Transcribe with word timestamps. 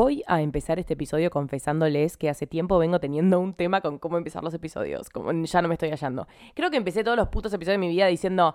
Voy 0.00 0.22
a 0.28 0.42
empezar 0.42 0.78
este 0.78 0.94
episodio 0.94 1.28
confesándoles 1.28 2.16
que 2.16 2.30
hace 2.30 2.46
tiempo 2.46 2.78
vengo 2.78 3.00
teniendo 3.00 3.40
un 3.40 3.52
tema 3.52 3.80
con 3.80 3.98
cómo 3.98 4.16
empezar 4.16 4.44
los 4.44 4.54
episodios, 4.54 5.10
como 5.10 5.32
ya 5.32 5.60
no 5.60 5.66
me 5.66 5.74
estoy 5.74 5.90
hallando. 5.90 6.28
Creo 6.54 6.70
que 6.70 6.76
empecé 6.76 7.02
todos 7.02 7.16
los 7.16 7.26
putos 7.30 7.52
episodios 7.52 7.80
de 7.80 7.84
mi 7.84 7.88
vida 7.88 8.06
diciendo, 8.06 8.54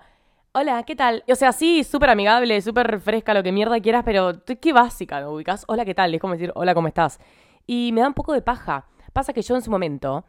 hola, 0.53 0.81
¿qué 0.83 0.95
tal? 0.95 1.21
O 1.29 1.35
sea, 1.35 1.51
sí, 1.51 1.83
súper 1.83 2.11
amigable, 2.11 2.61
súper 2.61 2.97
fresca, 3.01 3.33
lo 3.33 3.43
que 3.43 3.51
mierda 3.51 3.77
quieras, 3.81 4.03
pero 4.05 4.41
qué 4.45 4.71
básica, 4.71 5.19
¿no 5.19 5.31
ubicas? 5.31 5.65
Hola, 5.67 5.83
¿qué 5.83 5.93
tal? 5.93 6.15
Es 6.15 6.21
como 6.21 6.31
decir, 6.31 6.53
hola, 6.55 6.73
¿cómo 6.73 6.87
estás? 6.87 7.19
Y 7.67 7.91
me 7.91 7.99
da 7.99 8.07
un 8.07 8.13
poco 8.13 8.31
de 8.31 8.41
paja. 8.41 8.87
Pasa 9.11 9.33
que 9.33 9.41
yo 9.41 9.53
en 9.57 9.63
su 9.63 9.69
momento 9.69 10.23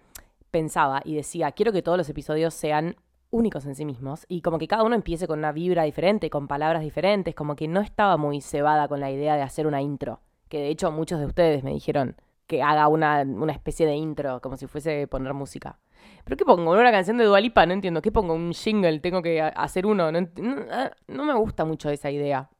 pensaba 0.50 1.00
y 1.04 1.14
decía, 1.14 1.52
quiero 1.52 1.70
que 1.70 1.82
todos 1.82 1.96
los 1.96 2.08
episodios 2.08 2.54
sean 2.54 2.96
únicos 3.30 3.66
en 3.66 3.76
sí 3.76 3.84
mismos 3.84 4.26
y 4.26 4.40
como 4.40 4.58
que 4.58 4.66
cada 4.66 4.82
uno 4.82 4.96
empiece 4.96 5.28
con 5.28 5.38
una 5.38 5.52
vibra 5.52 5.84
diferente, 5.84 6.28
con 6.28 6.48
palabras 6.48 6.82
diferentes, 6.82 7.36
como 7.36 7.54
que 7.54 7.68
no 7.68 7.82
estaba 7.82 8.16
muy 8.16 8.40
cebada 8.40 8.88
con 8.88 8.98
la 8.98 9.12
idea 9.12 9.36
de 9.36 9.42
hacer 9.42 9.68
una 9.68 9.80
intro 9.80 10.18
que 10.54 10.60
de 10.60 10.68
hecho 10.68 10.92
muchos 10.92 11.18
de 11.18 11.26
ustedes 11.26 11.64
me 11.64 11.72
dijeron 11.72 12.14
que 12.46 12.62
haga 12.62 12.86
una, 12.86 13.22
especie 13.50 13.86
de 13.86 13.96
intro, 13.96 14.40
como 14.40 14.56
si 14.56 14.68
fuese 14.68 15.08
poner 15.08 15.34
música. 15.34 15.80
¿Pero 16.22 16.36
qué 16.36 16.44
pongo? 16.44 16.70
¿Una 16.70 16.92
canción 16.92 17.18
de 17.18 17.24
Dualipa? 17.24 17.66
No 17.66 17.72
entiendo. 17.72 18.00
¿Qué 18.00 18.12
pongo? 18.12 18.34
¿Un 18.34 18.52
jingle? 18.52 19.00
¿Tengo 19.00 19.20
que 19.20 19.42
hacer 19.42 19.84
uno? 19.84 20.12
No, 20.12 20.28
ah, 20.70 20.92
no, 21.08 21.24
me 21.24 21.34
gusta 21.34 21.64
mucho 21.64 21.90
esa 21.90 22.08
idea. 22.08 22.50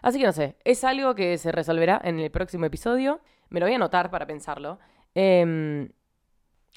Así 0.00 0.18
que 0.18 0.24
no 0.24 0.32
sé, 0.32 0.56
es 0.64 0.82
algo 0.82 1.14
que 1.14 1.36
se 1.36 1.52
resolverá 1.52 2.00
en 2.02 2.18
el 2.20 2.30
próximo 2.30 2.64
episodio. 2.64 3.20
Me 3.50 3.60
lo 3.60 3.66
voy 3.66 3.74
a 3.74 3.76
anotar 3.76 4.10
para 4.10 4.24
pensarlo. 4.26 4.78
Em, 5.14 5.90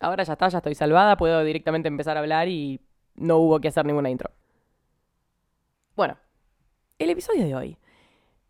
ahora 0.01 0.25
ya 0.25 0.33
está, 0.33 0.49
ya 0.49 0.57
estoy 0.57 0.75
salvada, 0.75 1.15
puedo 1.15 1.41
directamente 1.45 1.87
empezar 1.87 2.17
a 2.17 2.19
hablar 2.19 2.49
y 2.49 2.81
no 3.15 3.37
hubo 3.37 3.61
que 3.61 3.69
hacer 3.69 3.85
ninguna 3.85 4.09
intro. 4.09 4.29
Bueno, 5.95 6.17
el 6.99 7.11
episodio 7.11 7.45
de 7.45 7.55
hoy. 7.55 7.77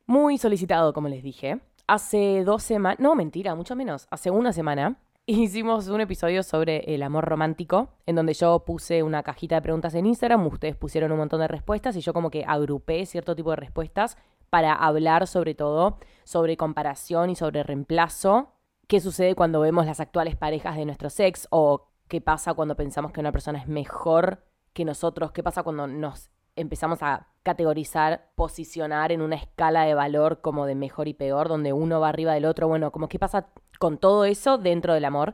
Muy 0.08 0.40
solicitado, 0.40 0.92
como 0.92 1.08
les 1.08 1.22
dije 1.22 1.62
hace 1.88 2.44
dos 2.44 2.64
semanas, 2.64 3.00
no, 3.00 3.16
mentira, 3.16 3.56
mucho 3.56 3.76
menos, 3.76 4.08
hace 4.10 4.32
una 4.32 4.54
semana, 4.54 4.98
hicimos 5.26 5.88
un 5.88 6.02
episodio 6.02 6.44
sobre 6.44 6.94
el 6.94 7.04
amor 7.04 7.26
romántico, 7.26 7.90
en 8.06 8.16
donde 8.16 8.34
yo 8.34 8.60
puse 8.66 9.04
una 9.04 9.24
cajita 9.24 9.56
de 9.56 9.62
preguntas 9.62 9.94
en 9.96 10.06
Instagram, 10.06 10.46
ustedes 10.48 10.76
pusieron 10.76 11.12
un 11.12 11.18
montón 11.18 11.40
de 11.40 11.48
respuestas 11.48 11.96
y 11.96 12.02
yo 12.02 12.14
como 12.14 12.30
que 12.30 12.44
agrupé 12.46 13.06
cierto 13.06 13.36
tipo 13.36 13.52
de 13.52 13.58
respuestas 13.58 14.18
para 14.50 14.74
hablar 14.74 15.28
sobre 15.28 15.56
todo 15.56 15.98
sobre 16.26 16.58
comparación 16.58 17.30
y 17.30 17.36
sobre 17.36 17.64
reemplazo, 17.64 18.54
qué 18.88 19.00
sucede 19.00 19.36
cuando 19.36 19.60
vemos 19.60 19.86
las 19.86 20.00
actuales 20.00 20.36
parejas 20.36 20.76
de 20.76 20.86
nuestro 20.86 21.10
sex 21.10 21.48
o 21.50 21.88
qué 22.08 22.22
pasa 22.22 22.54
cuando 22.54 22.76
pensamos 22.76 23.12
que 23.12 23.20
una 23.20 23.32
persona 23.32 23.60
es 23.60 23.68
mejor 23.68 24.44
que 24.74 24.86
nosotros, 24.86 25.32
qué 25.32 25.42
pasa 25.42 25.64
cuando 25.64 25.88
nos 25.88 26.30
empezamos 26.56 27.02
a 27.02 27.28
categorizar, 27.44 28.30
posicionar 28.36 29.12
en 29.12 29.22
una 29.22 29.36
escala 29.36 29.84
de 29.84 29.94
valor 29.94 30.42
como 30.42 30.66
de 30.66 30.76
mejor 30.76 31.08
y 31.08 31.14
peor, 31.14 31.50
donde 31.50 31.74
uno 31.74 32.00
va 32.00 32.10
arriba 32.10 32.34
del 32.34 32.46
otro. 32.46 32.68
Bueno, 32.68 32.92
como 32.92 33.10
qué 33.10 33.20
pasa 33.20 33.48
con 33.80 33.98
todo 33.98 34.26
eso 34.26 34.58
dentro 34.58 34.94
del 34.94 35.06
amor 35.06 35.34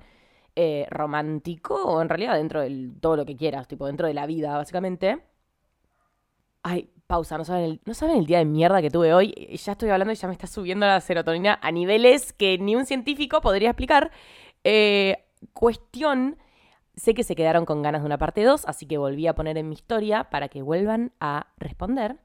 eh, 0.56 0.88
romántico 0.89 1.76
o 1.76 2.02
en 2.02 2.09
realidad 2.09 2.36
dentro 2.36 2.61
de 2.61 2.92
todo 3.00 3.16
lo 3.16 3.26
que 3.26 3.38
quieras, 3.38 3.67
tipo 3.67 3.86
dentro 3.86 4.08
de 4.08 4.14
la 4.14 4.26
vida, 4.26 4.58
básicamente. 4.58 5.23
Ay, 6.64 6.89
pausa, 7.08 7.38
no 7.38 7.45
saben, 7.45 7.64
el, 7.64 7.81
no 7.86 7.94
saben 7.94 8.17
el 8.17 8.26
día 8.26 8.39
de 8.39 8.45
mierda 8.45 8.81
que 8.81 8.89
tuve 8.89 9.14
hoy. 9.14 9.33
Ya 9.64 9.73
estoy 9.73 9.89
hablando 9.89 10.11
y 10.11 10.16
ya 10.16 10.28
me 10.28 10.33
está 10.33 10.48
subiendo 10.48 10.86
la 10.86 11.00
serotonina 11.02 11.59
a 11.61 11.72
niveles 11.72 12.33
que 12.33 12.58
ni 12.58 12.76
un 12.76 12.86
científico 12.86 13.42
podría 13.42 13.70
explicar. 13.70 14.11
Eh, 14.64 15.26
cuestión 15.54 16.38
Sé 16.95 17.14
que 17.14 17.23
se 17.23 17.36
quedaron 17.36 17.66
con 17.66 17.82
ganas 17.82 18.02
de 18.02 18.06
una 18.06 18.18
parte 18.18 18.44
2, 18.44 18.66
así 18.66 18.86
que 18.86 18.98
volví 18.98 19.28
a 19.28 19.36
poner 19.36 19.58
en 19.58 19.70
mi 19.70 19.76
historia 19.76 20.30
para 20.30 20.50
que 20.50 20.62
vuelvan 20.62 21.14
a 21.20 21.48
responder. 21.58 22.18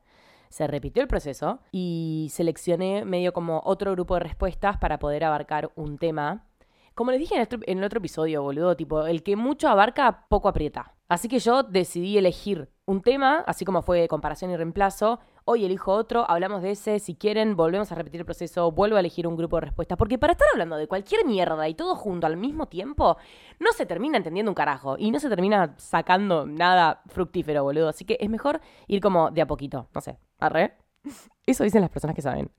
Se 0.49 0.67
repitió 0.67 1.03
el 1.03 1.09
proceso 1.09 1.61
y 1.73 2.29
seleccioné 2.31 3.05
medio 3.05 3.33
como 3.33 3.61
otro 3.65 3.93
grupo 3.93 4.15
de 4.15 4.21
respuestas 4.21 4.77
para 4.79 4.99
poder 4.99 5.25
abarcar 5.25 5.71
un 5.75 5.99
tema. 5.99 6.47
Como 6.95 7.11
les 7.11 7.21
dije 7.21 7.35
en 7.35 7.79
el 7.79 7.85
otro 7.85 7.99
episodio, 7.99 8.43
boludo, 8.43 8.77
tipo, 8.77 9.05
el 9.07 9.23
que 9.23 9.35
mucho 9.35 9.69
abarca, 9.69 10.27
poco 10.29 10.49
aprieta. 10.49 10.95
Así 11.09 11.29
que 11.29 11.39
yo 11.41 11.65
decidí 11.65 12.17
elegir 12.17 12.71
un 12.87 13.03
tema, 13.03 13.43
así 13.47 13.65
como 13.65 13.83
fue 13.83 14.09
comparación 14.09 14.51
y 14.51 14.57
reemplazo, 14.57 15.19
Hoy 15.47 15.67
elijo 15.67 15.93
otro, 15.93 16.25
hablamos 16.31 16.63
de 16.63 16.71
ese, 16.71 16.99
si 16.99 17.17
quieren, 17.17 17.55
volvemos 17.55 17.93
a 17.93 17.95
repetir 17.95 18.19
el 18.19 18.25
proceso, 18.25 18.73
vuelvo 18.73 18.97
a 18.97 19.01
elegir 19.01 19.27
un 19.27 19.37
grupo 19.37 19.57
de 19.57 19.67
respuestas, 19.67 19.99
porque 19.99 20.19
para 20.19 20.33
estar 20.33 20.49
hablando 20.51 20.79
de 20.79 20.87
cualquier 20.87 21.27
mierda 21.27 21.69
y 21.69 21.75
todo 21.75 21.97
junto 21.97 22.27
al 22.27 22.39
mismo 22.39 22.67
tiempo, 22.67 23.19
no 23.61 23.73
se 23.75 23.85
termina 23.85 24.17
entendiendo 24.17 24.51
un 24.51 24.55
carajo 24.55 24.97
y 24.99 25.11
no 25.11 25.21
se 25.21 25.29
termina 25.29 25.75
sacando 25.77 26.47
nada 26.47 27.03
fructífero, 27.09 27.63
boludo. 27.63 27.91
Así 27.91 28.07
que 28.07 28.17
es 28.21 28.31
mejor 28.31 28.63
ir 28.87 29.03
como 29.03 29.31
de 29.31 29.43
a 29.43 29.47
poquito, 29.47 29.87
no 29.95 30.01
sé, 30.01 30.19
arre. 30.39 30.79
Eso 31.47 31.63
dicen 31.63 31.83
las 31.83 31.91
personas 31.91 32.17
que 32.17 32.23
saben. 32.23 32.51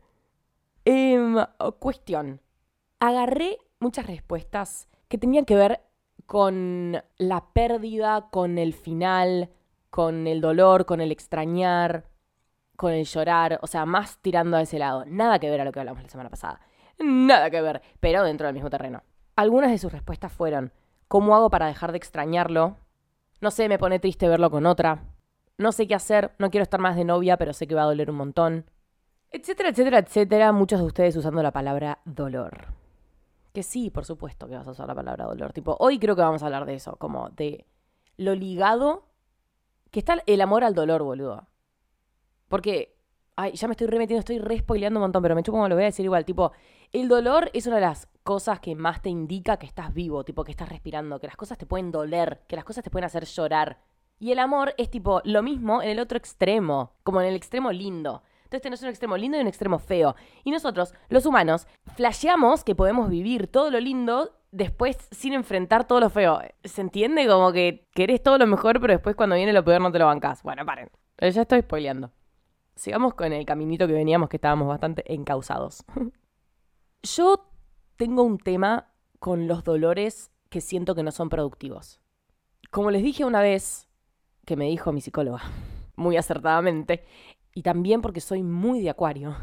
Em, 0.84 1.38
cuestión. 1.80 2.40
Agarré 3.00 3.58
muchas 3.80 4.06
respuestas 4.06 4.90
que 5.08 5.18
tenían 5.18 5.46
que 5.46 5.56
ver 5.56 5.82
con 6.28 7.02
la 7.18 7.46
pérdida, 7.52 8.30
con 8.30 8.60
el 8.60 8.76
final, 8.76 9.50
con 9.90 10.28
el 10.28 10.40
dolor, 10.40 10.86
con 10.86 11.02
el 11.02 11.12
extrañar, 11.12 12.06
con 12.76 12.92
el 12.92 13.06
llorar, 13.06 13.60
o 13.62 13.68
sea, 13.68 13.86
más 13.86 14.18
tirando 14.20 14.58
a 14.58 14.62
ese 14.62 14.80
lado. 14.80 15.06
Nada 15.08 15.40
que 15.40 15.50
ver 15.50 15.62
a 15.62 15.66
lo 15.66 15.72
que 15.72 15.80
hablamos 15.80 16.04
la 16.04 16.10
semana 16.10 16.30
pasada. 16.30 16.60
Nada 17.00 17.50
que 17.50 17.62
ver, 17.62 17.82
pero 18.00 18.24
dentro 18.24 18.48
del 18.48 18.54
mismo 18.54 18.70
terreno. 18.70 19.04
Algunas 19.36 19.72
de 19.72 19.78
sus 19.78 19.92
respuestas 19.92 20.32
fueron, 20.32 20.72
¿cómo 21.08 21.36
hago 21.36 21.50
para 21.50 21.68
dejar 21.68 21.92
de 21.92 21.98
extrañarlo? 21.98 22.78
No 23.42 23.52
sé, 23.52 23.68
me 23.68 23.78
pone 23.78 24.00
triste 24.00 24.30
verlo 24.30 24.50
con 24.50 24.66
otra. 24.66 25.04
No 25.58 25.72
sé 25.72 25.88
qué 25.88 25.96
hacer, 25.96 26.32
no 26.38 26.50
quiero 26.50 26.64
estar 26.64 26.80
más 26.80 26.96
de 26.96 27.04
novia, 27.04 27.38
pero 27.38 27.54
sé 27.54 27.68
que 27.68 27.76
va 27.76 27.84
a 27.84 27.86
doler 27.86 28.10
un 28.10 28.18
montón. 28.18 28.66
Etcétera, 29.32 29.70
etcétera, 29.70 30.00
etcétera. 30.00 30.52
Muchos 30.52 30.80
de 30.80 30.86
ustedes 30.86 31.16
usando 31.16 31.44
la 31.44 31.52
palabra 31.52 32.00
dolor. 32.06 32.68
Que 33.54 33.64
sí, 33.64 33.90
por 33.90 34.06
supuesto 34.06 34.48
que 34.48 34.56
vas 34.56 34.68
a 34.68 34.72
usar 34.72 34.88
la 34.88 34.96
palabra 34.96 35.26
dolor. 35.26 35.54
Tipo, 35.54 35.76
hoy 35.80 36.00
creo 36.00 36.16
que 36.16 36.22
vamos 36.22 36.44
a 36.44 36.46
hablar 36.46 36.66
de 36.66 36.76
eso, 36.76 36.96
como 36.98 37.30
de 37.30 37.66
lo 38.18 38.36
ligado 38.36 39.04
que 39.92 40.00
está 40.00 40.22
el 40.26 40.42
amor 40.42 40.64
al 40.64 40.76
dolor, 40.76 41.04
boludo. 41.04 41.48
Porque, 42.48 42.96
ay, 43.36 43.54
ya 43.54 43.68
me 43.68 43.74
estoy 43.74 43.88
remetiendo, 43.88 44.20
estoy 44.20 44.40
re 44.40 44.60
spoileando 44.60 45.00
un 45.00 45.04
montón, 45.04 45.22
pero 45.22 45.36
me 45.36 45.44
chupo 45.44 45.58
como 45.58 45.70
lo 45.70 45.76
voy 45.76 45.84
a 45.84 45.88
decir 45.88 46.06
igual. 46.06 46.26
Tipo, 46.26 46.52
el 46.92 47.08
dolor 47.08 47.50
es 47.54 47.68
una 47.68 47.76
de 47.76 47.82
las 47.82 48.08
cosas 48.24 48.60
que 48.60 48.76
más 48.76 49.02
te 49.02 49.10
indica 49.10 49.58
que 49.58 49.66
estás 49.66 49.94
vivo, 49.94 50.24
tipo, 50.24 50.44
que 50.44 50.52
estás 50.52 50.70
respirando, 50.70 51.20
que 51.20 51.28
las 51.28 51.36
cosas 51.36 51.58
te 51.58 51.66
pueden 51.66 51.92
doler, 51.92 52.42
que 52.48 52.56
las 52.56 52.66
cosas 52.66 52.84
te 52.84 52.90
pueden 52.90 53.06
hacer 53.06 53.26
llorar. 53.26 53.80
Y 54.20 54.32
el 54.32 54.40
amor 54.40 54.74
es 54.78 54.90
tipo 54.90 55.22
lo 55.26 55.44
mismo 55.44 55.82
en 55.82 55.90
el 55.90 56.00
otro 56.00 56.18
extremo, 56.18 56.94
como 57.04 57.22
en 57.22 57.28
el 57.28 57.36
extremo 57.36 57.72
lindo. 57.72 58.24
Entonces 58.44 58.62
tenés 58.62 58.82
un 58.84 58.90
extremo 58.90 59.18
lindo 59.18 59.38
y 59.38 59.42
un 59.42 59.48
extremo 59.48 59.80
feo. 59.80 60.16
Y 60.44 60.52
nosotros, 60.52 60.94
los 61.10 61.26
humanos, 61.26 61.68
flasheamos 61.96 62.64
que 62.64 62.76
podemos 62.76 63.10
vivir 63.10 63.48
todo 63.48 63.72
lo 63.72 63.80
lindo 63.80 64.38
después 64.52 64.98
sin 65.12 65.34
enfrentar 65.34 65.86
todo 65.86 66.00
lo 66.00 66.10
feo. 66.10 66.40
¿Se 66.64 66.80
entiende? 66.80 67.28
Como 67.28 67.52
que 67.52 67.90
querés 67.94 68.24
todo 68.24 68.38
lo 68.38 68.48
mejor, 68.48 68.80
pero 68.80 68.94
después 68.94 69.16
cuando 69.16 69.36
viene 69.36 69.52
lo 69.52 69.66
peor 69.66 69.82
no 69.82 69.92
te 69.92 70.00
lo 70.00 70.06
bancás. 70.06 70.44
Bueno, 70.44 70.66
paren. 70.66 70.90
Ya 71.20 71.42
estoy 71.42 71.62
spoileando 71.62 72.12
sigamos 72.76 73.14
con 73.14 73.34
el 73.34 73.46
caminito 73.46 73.88
que 73.88 73.94
veníamos, 73.94 74.30
que 74.30 74.38
estábamos 74.38 74.68
bastante 74.68 75.14
encausados. 75.14 75.84
Yo 77.04 77.50
tengo 77.96 78.24
un 78.24 78.38
tema 78.38 78.94
con 79.20 79.48
los 79.48 79.64
dolores 79.64 80.32
que 80.50 80.62
siento 80.62 80.96
que 80.96 81.04
no 81.04 81.12
son 81.12 81.30
productivos. 81.30 82.00
Como 82.72 82.92
les 82.92 83.04
dije 83.04 83.26
una 83.26 83.42
vez, 83.42 83.88
que 84.46 84.56
me 84.56 84.66
dijo 84.66 84.92
mi 84.92 85.02
psicóloga, 85.02 85.42
muy 85.96 86.18
acertadamente, 86.18 87.04
y 87.54 87.62
también 87.62 88.02
porque 88.02 88.22
soy 88.22 88.44
muy 88.44 88.82
de 88.82 88.90
acuario, 88.90 89.36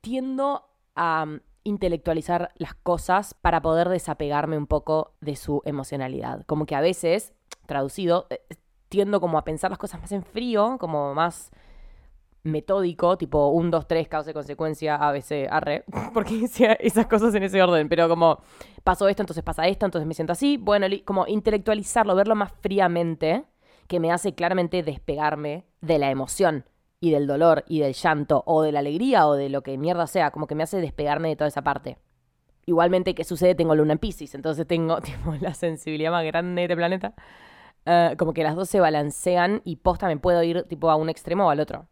tiendo 0.00 0.68
a 0.94 1.26
mm, 1.26 1.40
intelectualizar 1.64 2.52
las 2.56 2.74
cosas 2.74 3.34
para 3.34 3.62
poder 3.62 3.88
desapegarme 3.88 4.58
un 4.58 4.66
poco 4.66 5.14
de 5.20 5.36
su 5.36 5.62
emocionalidad. 5.64 6.44
Como 6.46 6.66
que 6.66 6.74
a 6.74 6.80
veces, 6.80 7.32
traducido, 7.66 8.26
eh, 8.30 8.40
tiendo 8.88 9.20
como 9.20 9.38
a 9.38 9.44
pensar 9.44 9.70
las 9.70 9.78
cosas 9.78 10.00
más 10.00 10.12
en 10.12 10.22
frío, 10.22 10.76
como 10.78 11.14
más 11.14 11.50
metódico, 12.46 13.18
tipo 13.18 13.48
1, 13.48 13.70
2, 13.70 13.86
3, 13.86 14.08
causa 14.08 14.30
y 14.30 14.34
consecuencia, 14.34 14.96
ABC, 14.96 15.48
arre, 15.50 15.84
porque 16.14 16.36
decía 16.38 16.72
esas 16.74 17.06
cosas 17.06 17.34
en 17.34 17.42
ese 17.42 17.62
orden, 17.62 17.88
pero 17.88 18.08
como 18.08 18.40
pasó 18.84 19.08
esto, 19.08 19.22
entonces 19.22 19.44
pasa 19.44 19.66
esto, 19.66 19.84
entonces 19.84 20.06
me 20.06 20.14
siento 20.14 20.32
así, 20.32 20.56
bueno, 20.56 20.86
como 21.04 21.26
intelectualizarlo, 21.26 22.14
verlo 22.14 22.34
más 22.34 22.52
fríamente, 22.60 23.44
que 23.88 24.00
me 24.00 24.12
hace 24.12 24.34
claramente 24.34 24.82
despegarme 24.82 25.66
de 25.80 25.98
la 25.98 26.10
emoción 26.10 26.64
y 27.00 27.10
del 27.10 27.26
dolor 27.26 27.64
y 27.68 27.80
del 27.80 27.92
llanto 27.92 28.42
o 28.46 28.62
de 28.62 28.72
la 28.72 28.80
alegría 28.80 29.26
o 29.28 29.34
de 29.34 29.48
lo 29.48 29.62
que 29.62 29.76
mierda 29.78 30.06
sea, 30.06 30.30
como 30.30 30.46
que 30.46 30.54
me 30.54 30.62
hace 30.62 30.80
despegarme 30.80 31.28
de 31.28 31.36
toda 31.36 31.48
esa 31.48 31.62
parte. 31.62 31.98
Igualmente, 32.64 33.14
¿qué 33.14 33.22
sucede? 33.22 33.54
Tengo 33.54 33.76
luna 33.76 33.92
en 33.92 33.98
Pisces, 33.98 34.34
entonces 34.34 34.66
tengo 34.66 35.00
tipo, 35.02 35.34
la 35.40 35.54
sensibilidad 35.54 36.10
más 36.10 36.24
grande 36.24 36.62
de 36.62 36.64
este 36.64 36.76
planeta. 36.76 37.14
Eh, 37.84 38.16
como 38.18 38.32
que 38.32 38.42
las 38.42 38.56
dos 38.56 38.68
se 38.68 38.80
balancean 38.80 39.62
y 39.64 39.76
posta 39.76 40.08
me 40.08 40.16
puedo 40.16 40.42
ir 40.42 40.64
tipo 40.64 40.90
a 40.90 40.96
un 40.96 41.08
extremo 41.08 41.46
o 41.46 41.50
al 41.50 41.60
otro 41.60 41.86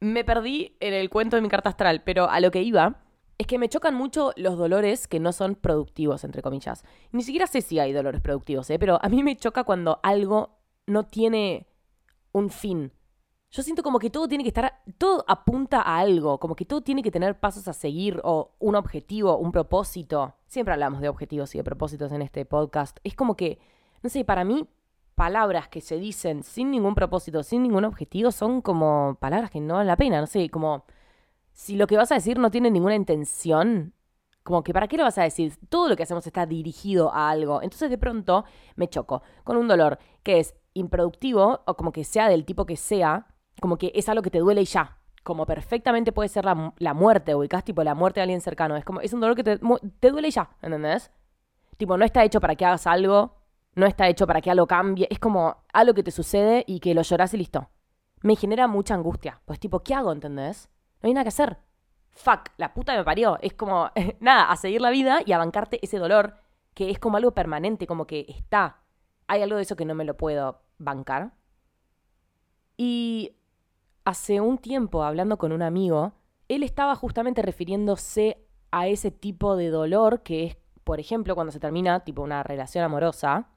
me 0.00 0.24
perdí 0.24 0.76
en 0.80 0.94
el 0.94 1.10
cuento 1.10 1.36
de 1.36 1.42
mi 1.42 1.48
carta 1.48 1.70
astral, 1.70 2.02
pero 2.04 2.28
a 2.28 2.40
lo 2.40 2.50
que 2.50 2.62
iba 2.62 3.02
es 3.38 3.46
que 3.46 3.58
me 3.58 3.68
chocan 3.68 3.94
mucho 3.94 4.32
los 4.36 4.58
dolores 4.58 5.08
que 5.08 5.20
no 5.20 5.32
son 5.32 5.54
productivos, 5.54 6.24
entre 6.24 6.42
comillas. 6.42 6.84
Ni 7.12 7.22
siquiera 7.22 7.46
sé 7.46 7.62
si 7.62 7.78
hay 7.78 7.92
dolores 7.92 8.20
productivos, 8.20 8.68
¿eh? 8.70 8.78
pero 8.78 8.98
a 9.00 9.08
mí 9.08 9.22
me 9.22 9.36
choca 9.36 9.64
cuando 9.64 10.00
algo 10.02 10.58
no 10.86 11.04
tiene 11.04 11.66
un 12.32 12.50
fin. 12.50 12.92
Yo 13.50 13.62
siento 13.62 13.82
como 13.82 13.98
que 13.98 14.10
todo 14.10 14.28
tiene 14.28 14.44
que 14.44 14.48
estar, 14.48 14.82
todo 14.96 15.24
apunta 15.26 15.80
a 15.80 15.98
algo, 15.98 16.38
como 16.38 16.54
que 16.54 16.64
todo 16.64 16.82
tiene 16.82 17.02
que 17.02 17.10
tener 17.10 17.40
pasos 17.40 17.66
a 17.66 17.72
seguir 17.72 18.20
o 18.24 18.54
un 18.58 18.76
objetivo, 18.76 19.38
un 19.38 19.52
propósito. 19.52 20.36
Siempre 20.46 20.74
hablamos 20.74 21.00
de 21.00 21.08
objetivos 21.08 21.54
y 21.54 21.58
de 21.58 21.64
propósitos 21.64 22.12
en 22.12 22.22
este 22.22 22.44
podcast. 22.44 22.98
Es 23.04 23.14
como 23.14 23.36
que, 23.36 23.58
no 24.02 24.10
sé, 24.10 24.24
para 24.24 24.44
mí 24.44 24.68
palabras 25.20 25.68
que 25.68 25.82
se 25.82 25.98
dicen 25.98 26.42
sin 26.42 26.70
ningún 26.70 26.94
propósito, 26.94 27.42
sin 27.42 27.62
ningún 27.62 27.84
objetivo, 27.84 28.32
son 28.32 28.62
como 28.62 29.18
palabras 29.20 29.50
que 29.50 29.60
no 29.60 29.74
valen 29.74 29.88
la 29.88 29.96
pena, 29.98 30.18
no 30.18 30.26
sé, 30.26 30.48
como 30.48 30.86
si 31.52 31.76
lo 31.76 31.86
que 31.86 31.98
vas 31.98 32.10
a 32.10 32.14
decir 32.14 32.38
no 32.38 32.50
tiene 32.50 32.70
ninguna 32.70 32.94
intención, 32.94 33.92
como 34.42 34.64
que 34.64 34.72
¿para 34.72 34.88
qué 34.88 34.96
lo 34.96 35.02
vas 35.02 35.18
a 35.18 35.24
decir? 35.24 35.58
Todo 35.68 35.90
lo 35.90 35.96
que 35.96 36.04
hacemos 36.04 36.26
está 36.26 36.46
dirigido 36.46 37.12
a 37.12 37.28
algo. 37.28 37.60
Entonces 37.60 37.90
de 37.90 37.98
pronto 37.98 38.46
me 38.76 38.88
choco 38.88 39.20
con 39.44 39.58
un 39.58 39.68
dolor 39.68 39.98
que 40.22 40.38
es 40.38 40.54
improductivo 40.72 41.60
o 41.66 41.76
como 41.76 41.92
que 41.92 42.04
sea 42.04 42.26
del 42.26 42.46
tipo 42.46 42.64
que 42.64 42.76
sea, 42.76 43.26
como 43.60 43.76
que 43.76 43.92
es 43.94 44.08
algo 44.08 44.22
que 44.22 44.30
te 44.30 44.38
duele 44.38 44.62
y 44.62 44.64
ya. 44.64 44.96
Como 45.22 45.44
perfectamente 45.44 46.12
puede 46.12 46.30
ser 46.30 46.46
la, 46.46 46.72
la 46.78 46.94
muerte, 46.94 47.34
ubicás 47.34 47.62
tipo 47.62 47.84
la 47.84 47.94
muerte 47.94 48.20
de 48.20 48.22
alguien 48.22 48.40
cercano. 48.40 48.74
Es 48.74 48.86
como, 48.86 49.02
es 49.02 49.12
un 49.12 49.20
dolor 49.20 49.36
que 49.36 49.44
te, 49.44 49.58
duele 49.58 50.30
ya, 50.30 50.48
¿entendés? 50.62 51.10
Tipo, 51.76 51.98
no 51.98 52.06
está 52.06 52.24
hecho 52.24 52.40
para 52.40 52.54
que 52.56 52.64
hagas 52.64 52.86
algo, 52.86 53.36
no 53.80 53.86
está 53.86 54.08
hecho 54.08 54.26
para 54.26 54.40
que 54.40 54.50
algo 54.50 54.66
cambie. 54.66 55.08
Es 55.10 55.18
como 55.18 55.64
algo 55.72 55.94
que 55.94 56.04
te 56.04 56.12
sucede 56.12 56.64
y 56.66 56.78
que 56.78 56.94
lo 56.94 57.02
llorás 57.02 57.34
y 57.34 57.38
listo. 57.38 57.68
Me 58.22 58.36
genera 58.36 58.68
mucha 58.68 58.94
angustia. 58.94 59.40
Pues 59.44 59.58
tipo, 59.58 59.80
¿qué 59.80 59.94
hago, 59.94 60.12
entendés? 60.12 60.70
No 61.02 61.08
hay 61.08 61.14
nada 61.14 61.24
que 61.24 61.28
hacer. 61.28 61.58
Fuck, 62.10 62.50
la 62.58 62.74
puta 62.74 62.96
me 62.96 63.04
parió. 63.04 63.38
Es 63.40 63.54
como, 63.54 63.90
nada, 64.20 64.44
a 64.44 64.56
seguir 64.56 64.80
la 64.80 64.90
vida 64.90 65.20
y 65.26 65.32
a 65.32 65.38
bancarte 65.38 65.80
ese 65.82 65.98
dolor 65.98 66.36
que 66.74 66.90
es 66.90 66.98
como 66.98 67.16
algo 67.16 67.32
permanente, 67.32 67.86
como 67.86 68.06
que 68.06 68.26
está. 68.28 68.82
Hay 69.26 69.42
algo 69.42 69.56
de 69.56 69.62
eso 69.62 69.76
que 69.76 69.84
no 69.84 69.94
me 69.94 70.04
lo 70.04 70.16
puedo 70.16 70.62
bancar. 70.78 71.32
Y 72.76 73.36
hace 74.04 74.40
un 74.40 74.58
tiempo, 74.58 75.02
hablando 75.02 75.38
con 75.38 75.52
un 75.52 75.62
amigo, 75.62 76.12
él 76.48 76.62
estaba 76.62 76.94
justamente 76.94 77.42
refiriéndose 77.42 78.46
a 78.70 78.88
ese 78.88 79.10
tipo 79.10 79.56
de 79.56 79.68
dolor 79.68 80.22
que 80.22 80.44
es, 80.44 80.56
por 80.84 81.00
ejemplo, 81.00 81.34
cuando 81.34 81.52
se 81.52 81.60
termina 81.60 82.04
tipo 82.04 82.22
una 82.22 82.42
relación 82.42 82.84
amorosa, 82.84 83.50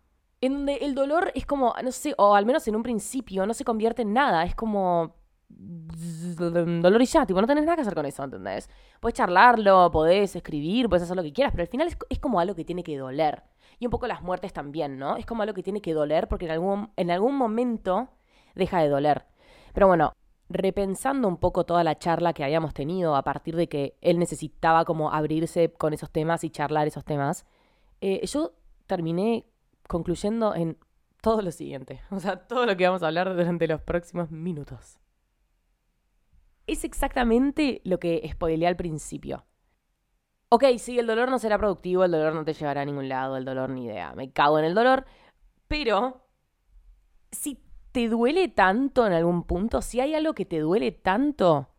en 0.46 0.54
donde 0.54 0.76
el 0.76 0.94
dolor 0.94 1.32
es 1.36 1.46
como, 1.46 1.74
no 1.82 1.92
sé, 1.94 2.14
o 2.18 2.36
al 2.36 2.46
menos 2.46 2.68
en 2.68 2.76
un 2.76 2.84
principio 2.84 3.46
no 3.46 3.54
se 3.54 3.64
convierte 3.64 4.02
en 4.02 4.12
nada, 4.12 4.44
es 4.44 4.56
como 4.56 5.16
dolor 5.48 7.02
y 7.02 7.06
ya, 7.06 7.26
tipo, 7.26 7.40
no 7.40 7.48
tenés 7.48 7.64
nada 7.64 7.78
que 7.78 7.84
hacer 7.84 7.96
con 7.96 8.06
eso, 8.06 8.24
¿entendés? 8.26 8.70
Puedes 9.00 9.16
charlarlo, 9.16 9.90
podés 9.90 10.36
escribir, 10.36 10.90
podés 10.90 11.04
hacer 11.04 11.16
lo 11.16 11.24
que 11.24 11.32
quieras, 11.32 11.54
pero 11.54 11.62
al 11.62 11.70
final 11.70 11.88
es, 11.88 11.98
es, 12.10 12.20
como 12.20 12.42
algo 12.42 12.56
que 12.56 12.66
tiene 12.66 12.84
que 12.84 12.98
doler. 12.98 13.44
Y 13.80 13.86
un 13.86 13.92
poco 13.92 14.06
las 14.06 14.22
muertes 14.22 14.52
también, 14.52 14.98
¿no? 14.98 15.16
Es 15.16 15.26
como 15.26 15.44
algo 15.44 15.54
que 15.54 15.64
tiene 15.64 15.82
que 15.82 15.94
doler 15.94 16.28
porque 16.28 16.46
en 16.46 16.52
algún, 16.52 16.92
en 16.98 17.10
algún 17.10 17.38
momento 17.38 18.10
deja 18.54 18.82
de 18.82 18.90
doler. 18.90 19.26
Pero 19.74 19.88
bueno, 19.88 20.12
repensando 20.50 21.30
un 21.30 21.38
poco 21.38 21.66
toda 21.66 21.86
la 21.86 21.98
charla 21.98 22.34
que 22.34 22.44
habíamos 22.44 22.74
tenido 22.74 23.16
a 23.16 23.24
partir 23.24 23.56
de 23.56 23.70
que 23.70 23.96
él 24.02 24.20
necesitaba 24.20 24.84
como 24.84 25.14
abrirse 25.14 25.72
con 25.72 25.94
esos 25.94 26.12
temas 26.12 26.44
y 26.44 26.50
charlar 26.50 26.88
esos 26.88 27.06
temas, 27.06 27.46
eh, 28.02 28.26
yo 28.26 28.52
terminé 28.88 29.46
concluyendo 29.94 30.56
en 30.56 30.76
todo 31.22 31.44
lo 31.44 31.52
siguiente, 31.52 32.02
o 32.10 32.20
sea, 32.20 32.48
todo 32.48 32.66
lo 32.66 32.76
que 32.76 32.88
vamos 32.88 33.04
a 33.04 33.08
hablar 33.08 33.32
durante 33.36 33.68
los 33.68 33.80
próximos 33.82 34.32
minutos. 34.32 35.00
Es 36.66 36.84
exactamente 36.84 37.80
lo 37.86 38.00
que 38.00 38.28
spoileé 38.32 38.68
al 38.68 38.76
principio. 38.76 39.46
Ok, 40.50 40.64
sí, 40.80 40.98
el 40.98 41.06
dolor 41.06 41.30
no 41.30 41.38
será 41.38 41.60
productivo, 41.60 42.04
el 42.04 42.12
dolor 42.12 42.34
no 42.34 42.44
te 42.44 42.54
llevará 42.54 42.82
a 42.82 42.86
ningún 42.86 43.08
lado, 43.08 43.38
el 43.38 43.46
dolor 43.46 43.70
ni 43.70 43.86
idea, 43.86 44.14
me 44.16 44.32
cago 44.32 44.58
en 44.58 44.66
el 44.66 44.74
dolor, 44.74 45.06
pero 45.68 46.26
si 47.32 47.64
te 47.92 48.10
duele 48.10 48.48
tanto 48.48 49.06
en 49.06 49.14
algún 49.14 49.44
punto, 49.44 49.84
si 49.84 50.00
hay 50.00 50.16
algo 50.16 50.34
que 50.34 50.46
te 50.46 50.60
duele 50.60 50.92
tanto, 50.92 51.70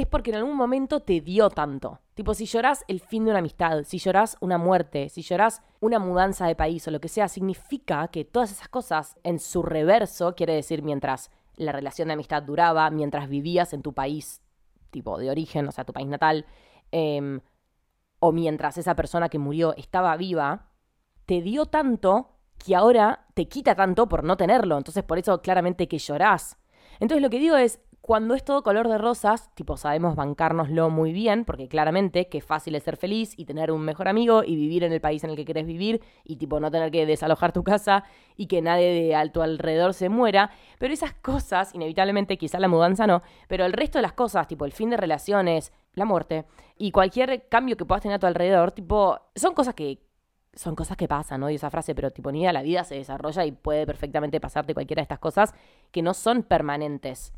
es 0.00 0.06
porque 0.06 0.30
en 0.30 0.36
algún 0.36 0.56
momento 0.56 1.00
te 1.00 1.20
dio 1.20 1.50
tanto. 1.50 2.00
Tipo, 2.14 2.34
si 2.34 2.46
llorás 2.46 2.84
el 2.88 3.00
fin 3.00 3.24
de 3.24 3.30
una 3.30 3.40
amistad, 3.40 3.84
si 3.84 3.98
llorás 3.98 4.36
una 4.40 4.58
muerte, 4.58 5.08
si 5.08 5.22
llorás 5.22 5.62
una 5.80 5.98
mudanza 5.98 6.46
de 6.46 6.56
país 6.56 6.86
o 6.86 6.90
lo 6.90 7.00
que 7.00 7.08
sea, 7.08 7.28
significa 7.28 8.08
que 8.08 8.24
todas 8.24 8.52
esas 8.52 8.68
cosas 8.68 9.16
en 9.22 9.38
su 9.38 9.62
reverso, 9.62 10.34
quiere 10.34 10.54
decir 10.54 10.82
mientras 10.82 11.30
la 11.56 11.72
relación 11.72 12.08
de 12.08 12.14
amistad 12.14 12.42
duraba, 12.42 12.90
mientras 12.90 13.28
vivías 13.28 13.72
en 13.72 13.82
tu 13.82 13.92
país, 13.92 14.40
tipo 14.90 15.18
de 15.18 15.30
origen, 15.30 15.68
o 15.68 15.72
sea, 15.72 15.84
tu 15.84 15.92
país 15.92 16.08
natal, 16.08 16.46
em, 16.90 17.40
o 18.18 18.32
mientras 18.32 18.76
esa 18.78 18.94
persona 18.94 19.28
que 19.28 19.38
murió 19.38 19.74
estaba 19.76 20.16
viva, 20.16 20.68
te 21.26 21.42
dio 21.42 21.66
tanto 21.66 22.36
que 22.58 22.76
ahora 22.76 23.26
te 23.34 23.48
quita 23.48 23.74
tanto 23.74 24.08
por 24.08 24.24
no 24.24 24.36
tenerlo. 24.36 24.76
Entonces, 24.76 25.02
por 25.04 25.18
eso 25.18 25.40
claramente 25.40 25.88
que 25.88 25.98
llorás. 25.98 26.58
Entonces, 26.98 27.22
lo 27.22 27.30
que 27.30 27.38
digo 27.38 27.56
es, 27.56 27.80
cuando 28.10 28.34
es 28.34 28.42
todo 28.42 28.64
color 28.64 28.88
de 28.88 28.98
rosas, 28.98 29.54
tipo, 29.54 29.76
sabemos 29.76 30.16
bancárnoslo 30.16 30.90
muy 30.90 31.12
bien, 31.12 31.44
porque 31.44 31.68
claramente 31.68 32.26
que 32.26 32.40
fácil 32.40 32.74
es 32.74 32.82
ser 32.82 32.96
feliz 32.96 33.34
y 33.36 33.44
tener 33.44 33.70
un 33.70 33.82
mejor 33.82 34.08
amigo 34.08 34.42
y 34.42 34.56
vivir 34.56 34.82
en 34.82 34.92
el 34.92 35.00
país 35.00 35.22
en 35.22 35.30
el 35.30 35.36
que 35.36 35.44
querés 35.44 35.64
vivir 35.64 36.02
y, 36.24 36.34
tipo, 36.34 36.58
no 36.58 36.72
tener 36.72 36.90
que 36.90 37.06
desalojar 37.06 37.52
tu 37.52 37.62
casa 37.62 38.02
y 38.36 38.48
que 38.48 38.62
nadie 38.62 38.88
de 38.88 39.14
a 39.14 39.30
tu 39.30 39.42
alrededor 39.42 39.94
se 39.94 40.08
muera. 40.08 40.50
Pero 40.80 40.92
esas 40.92 41.14
cosas, 41.14 41.72
inevitablemente, 41.72 42.36
quizá 42.36 42.58
la 42.58 42.66
mudanza 42.66 43.06
no, 43.06 43.22
pero 43.46 43.64
el 43.64 43.72
resto 43.72 43.98
de 43.98 44.02
las 44.02 44.14
cosas, 44.14 44.48
tipo, 44.48 44.64
el 44.64 44.72
fin 44.72 44.90
de 44.90 44.96
relaciones, 44.96 45.72
la 45.94 46.04
muerte 46.04 46.46
y 46.76 46.90
cualquier 46.90 47.46
cambio 47.48 47.76
que 47.76 47.84
puedas 47.84 48.02
tener 48.02 48.16
a 48.16 48.18
tu 48.18 48.26
alrededor, 48.26 48.72
tipo, 48.72 49.20
son 49.36 49.54
cosas 49.54 49.74
que 49.74 50.00
son 50.52 50.74
cosas 50.74 50.96
que 50.96 51.06
pasan, 51.06 51.42
¿no? 51.42 51.48
Y 51.48 51.54
esa 51.54 51.70
frase, 51.70 51.94
pero 51.94 52.10
tipo, 52.10 52.32
ni 52.32 52.44
la 52.50 52.62
vida 52.62 52.82
se 52.82 52.96
desarrolla 52.96 53.44
y 53.44 53.52
puede 53.52 53.86
perfectamente 53.86 54.40
pasarte 54.40 54.74
cualquiera 54.74 54.98
de 54.98 55.04
estas 55.04 55.20
cosas 55.20 55.54
que 55.92 56.02
no 56.02 56.12
son 56.12 56.42
permanentes. 56.42 57.32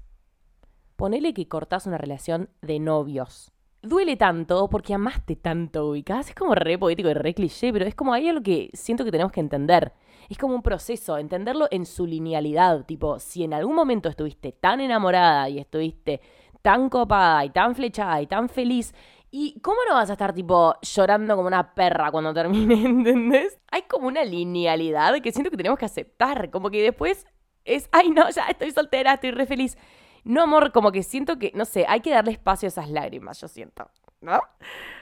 Ponele 1.03 1.35
que 1.35 1.49
cortás 1.49 1.89
una 1.89 1.99
relación 1.99 2.49
de 2.61 2.79
novios. 2.79 3.51
Duele 3.83 4.17
tanto 4.17 4.71
porque 4.71 4.95
amaste 4.95 5.35
tanto, 5.35 5.89
ubicás. 5.89 6.29
Es 6.29 6.35
como 6.37 6.55
re 6.55 6.79
poético 6.79 7.09
y 7.09 7.15
re 7.15 7.35
cliché, 7.35 7.73
pero 7.73 7.87
es 7.87 7.97
como 7.97 8.13
hay 8.13 8.29
algo 8.29 8.41
que 8.41 8.71
siento 8.73 9.05
que 9.05 9.11
tenemos 9.11 9.33
que 9.33 9.41
entender. 9.41 9.95
Es 10.31 10.39
como 10.39 10.55
un 10.55 10.63
proceso, 10.63 11.19
entenderlo 11.19 11.67
en 11.73 11.87
su 11.87 12.07
linealidad. 12.07 12.87
Tipo, 12.87 13.19
si 13.19 13.43
en 13.43 13.53
algún 13.53 13.75
momento 13.75 14.09
estuviste 14.09 14.53
tan 14.53 14.81
enamorada 14.81 15.49
y 15.49 15.59
estuviste 15.59 16.21
tan 16.63 16.89
copada 16.89 17.45
y 17.47 17.51
tan 17.51 17.75
flechada 17.75 18.23
y 18.23 18.29
tan 18.29 18.49
feliz 18.49 18.95
¿Y 19.33 19.59
cómo 19.61 19.79
no 19.89 19.97
vas 19.97 20.09
a 20.09 20.13
estar 20.13 20.33
tipo 20.33 20.77
llorando 20.83 21.35
como 21.35 21.49
una 21.49 21.75
perra 21.75 22.13
cuando 22.13 22.33
termine, 22.33 22.75
¿entendés? 22.85 23.59
Hay 23.73 23.83
como 23.89 24.07
una 24.07 24.25
linealidad 24.25 25.21
que 25.21 25.33
siento 25.33 25.51
que 25.51 25.57
tenemos 25.57 25.81
que 25.81 25.87
aceptar, 25.87 26.51
como 26.51 26.71
que 26.71 26.81
después 26.81 27.27
es, 27.65 27.89
ay 27.91 28.11
no, 28.11 28.31
ya 28.31 28.45
estoy 28.45 28.71
soltera, 28.71 29.15
estoy 29.15 29.33
re 29.33 29.47
feliz. 29.47 29.77
No, 30.25 30.43
amor, 30.43 30.73
como 30.73 30.93
que 30.93 31.03
siento 31.03 31.39
que, 31.39 31.53
no 31.55 31.65
sé, 31.65 31.85
hay 31.89 32.01
que 32.01 32.11
darle 32.11 32.33
espacio 32.33 32.67
a 32.67 32.69
esas 32.69 32.89
lágrimas, 32.89 33.41
yo 33.41 33.49
siento, 33.49 33.91
¿no? 34.21 34.41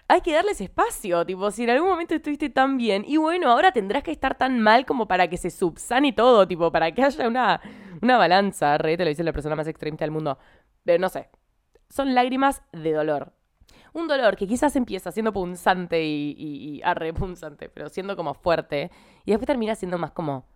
Hay 0.09 0.23
que 0.23 0.33
darles 0.33 0.61
espacio, 0.61 1.25
tipo, 1.27 1.51
si 1.51 1.65
en 1.65 1.71
algún 1.71 1.91
momento 1.91 2.15
estuviste 2.15 2.49
tan 2.49 2.79
bien, 2.79 3.05
y 3.07 3.19
bueno, 3.19 3.50
ahora 3.50 3.71
tendrás 3.71 4.03
que 4.03 4.12
estar 4.12 4.37
tan 4.37 4.61
mal 4.61 4.87
como 4.87 5.07
para 5.07 5.29
que 5.29 5.37
se 5.37 5.50
subsane 5.50 6.12
todo, 6.12 6.49
tipo, 6.49 6.73
para 6.73 6.91
que 6.93 7.03
haya 7.03 7.29
una, 7.29 7.61
una 8.00 8.17
balanza, 8.17 8.79
re, 8.79 8.97
te 8.97 9.05
lo 9.05 9.11
dice 9.11 9.23
la 9.23 9.33
persona 9.33 9.55
más 9.57 9.69
extremista 9.69 10.05
del 10.05 10.11
mundo. 10.11 10.39
Pero 10.85 10.99
no 10.99 11.11
sé, 11.11 11.29
son 11.91 12.15
lágrimas 12.15 12.62
de 12.73 12.93
dolor, 12.93 13.33
un 13.93 14.09
dolor 14.09 14.37
que 14.37 14.47
quizás 14.47 14.75
empieza 14.77 15.12
siendo 15.12 15.33
punzante 15.33 16.03
y, 16.03 16.35
y, 16.37 16.83
y 16.83 17.12
punzante, 17.12 17.69
pero 17.69 17.89
siendo 17.89 18.17
como 18.17 18.33
fuerte, 18.35 18.91
y 19.25 19.33
después 19.33 19.47
termina 19.47 19.75
siendo 19.75 19.99
más 19.99 20.12
como 20.12 20.47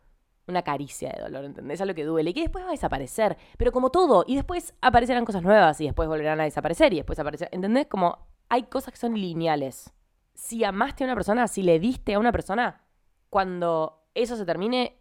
una 0.46 0.62
caricia 0.62 1.10
de 1.10 1.22
dolor, 1.22 1.44
¿entendés? 1.44 1.80
Algo 1.80 1.94
que 1.94 2.04
duele 2.04 2.30
y 2.30 2.34
que 2.34 2.42
después 2.42 2.64
va 2.64 2.68
a 2.68 2.72
desaparecer, 2.72 3.36
pero 3.56 3.72
como 3.72 3.90
todo, 3.90 4.24
y 4.26 4.36
después 4.36 4.74
aparecerán 4.80 5.24
cosas 5.24 5.42
nuevas 5.42 5.80
y 5.80 5.86
después 5.86 6.08
volverán 6.08 6.40
a 6.40 6.44
desaparecer 6.44 6.92
y 6.92 6.96
después 6.96 7.18
aparecer, 7.18 7.48
¿entendés? 7.52 7.86
Como 7.86 8.18
hay 8.48 8.64
cosas 8.64 8.92
que 8.92 8.98
son 8.98 9.14
lineales. 9.14 9.92
Si 10.34 10.64
amaste 10.64 11.04
a 11.04 11.06
una 11.06 11.14
persona, 11.14 11.48
si 11.48 11.62
le 11.62 11.78
diste 11.78 12.14
a 12.14 12.18
una 12.18 12.32
persona, 12.32 12.82
cuando 13.30 14.04
eso 14.14 14.36
se 14.36 14.44
termine, 14.44 14.98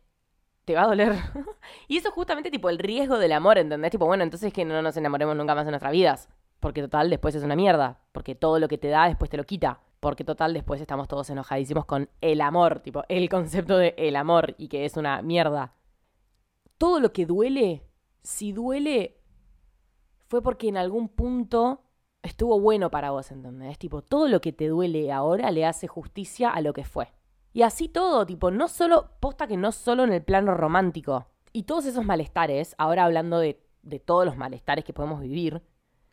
te 0.65 0.75
va 0.75 0.83
a 0.83 0.87
doler. 0.87 1.13
y 1.87 1.97
eso 1.97 2.09
es 2.09 2.13
justamente 2.13 2.51
tipo 2.51 2.69
el 2.69 2.79
riesgo 2.79 3.17
del 3.17 3.31
amor, 3.31 3.57
¿entendés? 3.57 3.91
Tipo, 3.91 4.05
bueno, 4.05 4.23
entonces 4.23 4.53
que 4.53 4.65
no 4.65 4.81
nos 4.81 4.97
enamoremos 4.97 5.35
nunca 5.35 5.55
más 5.55 5.65
en 5.65 5.71
nuestras 5.71 5.91
vidas. 5.91 6.29
Porque 6.59 6.81
total, 6.81 7.09
después 7.09 7.35
es 7.35 7.43
una 7.43 7.55
mierda. 7.55 7.99
Porque 8.11 8.35
todo 8.35 8.59
lo 8.59 8.67
que 8.67 8.77
te 8.77 8.87
da 8.87 9.07
después 9.07 9.29
te 9.29 9.37
lo 9.37 9.43
quita. 9.43 9.81
Porque 10.03 10.25
total, 10.25 10.53
después 10.53 10.81
estamos 10.81 11.07
todos 11.07 11.29
enojadísimos 11.29 11.85
con 11.85 12.09
el 12.19 12.41
amor. 12.41 12.81
Tipo, 12.81 13.05
el 13.07 13.29
concepto 13.29 13.77
de 13.77 13.95
el 13.97 14.17
amor 14.17 14.53
y 14.57 14.67
que 14.67 14.83
es 14.83 14.97
una 14.97 15.21
mierda. 15.21 15.75
Todo 16.77 16.99
lo 16.99 17.13
que 17.13 17.25
duele, 17.25 17.87
si 18.21 18.51
duele, 18.51 19.21
fue 20.27 20.41
porque 20.41 20.67
en 20.67 20.75
algún 20.75 21.07
punto 21.07 21.83
estuvo 22.21 22.59
bueno 22.59 22.91
para 22.91 23.11
vos, 23.11 23.31
¿entendés? 23.31 23.79
Tipo, 23.79 24.01
todo 24.01 24.27
lo 24.27 24.41
que 24.41 24.51
te 24.51 24.67
duele 24.67 25.09
ahora 25.09 25.51
le 25.51 25.65
hace 25.65 25.87
justicia 25.87 26.49
a 26.49 26.59
lo 26.59 26.73
que 26.73 26.83
fue. 26.83 27.13
Y 27.53 27.61
así 27.61 27.87
todo, 27.87 28.25
tipo, 28.25 28.51
no 28.51 28.67
solo, 28.67 29.11
posta 29.21 29.47
que 29.47 29.55
no 29.55 29.71
solo 29.71 30.03
en 30.03 30.11
el 30.11 30.21
plano 30.21 30.53
romántico. 30.53 31.27
Y 31.53 31.63
todos 31.63 31.85
esos 31.85 32.03
malestares, 32.03 32.75
ahora 32.77 33.05
hablando 33.05 33.39
de, 33.39 33.65
de 33.83 33.99
todos 34.01 34.25
los 34.25 34.35
malestares 34.35 34.83
que 34.83 34.91
podemos 34.91 35.21
vivir, 35.21 35.61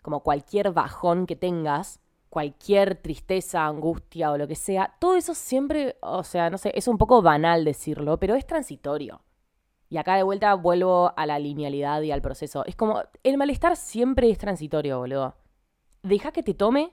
como 0.00 0.22
cualquier 0.22 0.70
bajón 0.70 1.26
que 1.26 1.34
tengas, 1.34 2.00
cualquier 2.30 2.94
tristeza, 2.94 3.66
angustia 3.66 4.30
o 4.30 4.38
lo 4.38 4.46
que 4.46 4.54
sea, 4.54 4.94
todo 5.00 5.16
eso 5.16 5.34
siempre, 5.34 5.96
o 6.00 6.22
sea, 6.22 6.48
no 6.48 6.58
sé, 6.58 6.72
es 6.74 6.88
un 6.88 6.96
poco 6.96 7.20
banal 7.20 7.64
decirlo, 7.64 8.18
pero 8.18 8.36
es 8.36 8.46
transitorio. 8.46 9.20
Y 9.90 9.96
acá 9.96 10.14
de 10.14 10.22
vuelta 10.22 10.54
vuelvo 10.54 11.12
a 11.16 11.26
la 11.26 11.40
linealidad 11.40 12.00
y 12.02 12.12
al 12.12 12.22
proceso. 12.22 12.64
Es 12.64 12.76
como, 12.76 13.02
el 13.24 13.36
malestar 13.36 13.76
siempre 13.76 14.30
es 14.30 14.38
transitorio, 14.38 15.00
boludo. 15.00 15.34
Deja 16.04 16.30
que 16.30 16.44
te 16.44 16.54
tome, 16.54 16.92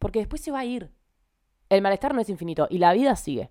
porque 0.00 0.18
después 0.18 0.42
se 0.42 0.50
va 0.50 0.58
a 0.58 0.64
ir. 0.64 0.90
El 1.68 1.80
malestar 1.80 2.12
no 2.12 2.20
es 2.20 2.28
infinito 2.28 2.66
y 2.68 2.78
la 2.78 2.92
vida 2.92 3.14
sigue. 3.14 3.50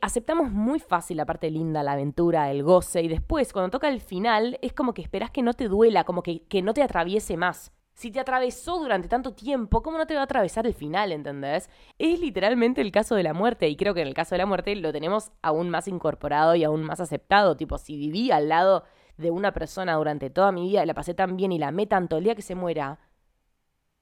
Aceptamos 0.00 0.50
muy 0.50 0.80
fácil 0.80 1.18
la 1.18 1.26
parte 1.26 1.50
linda, 1.50 1.84
la 1.84 1.92
aventura, 1.92 2.50
el 2.50 2.64
goce, 2.64 3.02
y 3.02 3.08
después, 3.08 3.52
cuando 3.52 3.70
toca 3.70 3.88
el 3.88 4.00
final, 4.00 4.58
es 4.62 4.72
como 4.72 4.94
que 4.94 5.02
esperas 5.02 5.30
que 5.30 5.42
no 5.42 5.54
te 5.54 5.68
duela, 5.68 6.04
como 6.04 6.22
que, 6.22 6.42
que 6.48 6.62
no 6.62 6.74
te 6.74 6.82
atraviese 6.82 7.36
más. 7.36 7.70
Si 8.00 8.10
te 8.10 8.18
atravesó 8.18 8.78
durante 8.78 9.08
tanto 9.08 9.34
tiempo, 9.34 9.82
¿cómo 9.82 9.98
no 9.98 10.06
te 10.06 10.14
va 10.14 10.22
a 10.22 10.24
atravesar 10.24 10.66
el 10.66 10.72
final, 10.72 11.12
entendés? 11.12 11.68
Es 11.98 12.18
literalmente 12.18 12.80
el 12.80 12.92
caso 12.92 13.14
de 13.14 13.22
la 13.22 13.34
muerte, 13.34 13.68
y 13.68 13.76
creo 13.76 13.92
que 13.92 14.00
en 14.00 14.08
el 14.08 14.14
caso 14.14 14.34
de 14.34 14.38
la 14.38 14.46
muerte 14.46 14.74
lo 14.74 14.90
tenemos 14.90 15.32
aún 15.42 15.68
más 15.68 15.86
incorporado 15.86 16.54
y 16.54 16.64
aún 16.64 16.82
más 16.82 17.00
aceptado. 17.00 17.58
Tipo, 17.58 17.76
si 17.76 17.98
viví 17.98 18.30
al 18.30 18.48
lado 18.48 18.84
de 19.18 19.30
una 19.30 19.52
persona 19.52 19.96
durante 19.96 20.30
toda 20.30 20.50
mi 20.50 20.66
vida 20.66 20.82
y 20.82 20.86
la 20.86 20.94
pasé 20.94 21.12
tan 21.12 21.36
bien 21.36 21.52
y 21.52 21.58
la 21.58 21.68
amé 21.68 21.86
tanto 21.86 22.16
el 22.16 22.24
día 22.24 22.34
que 22.34 22.40
se 22.40 22.54
muera, 22.54 23.00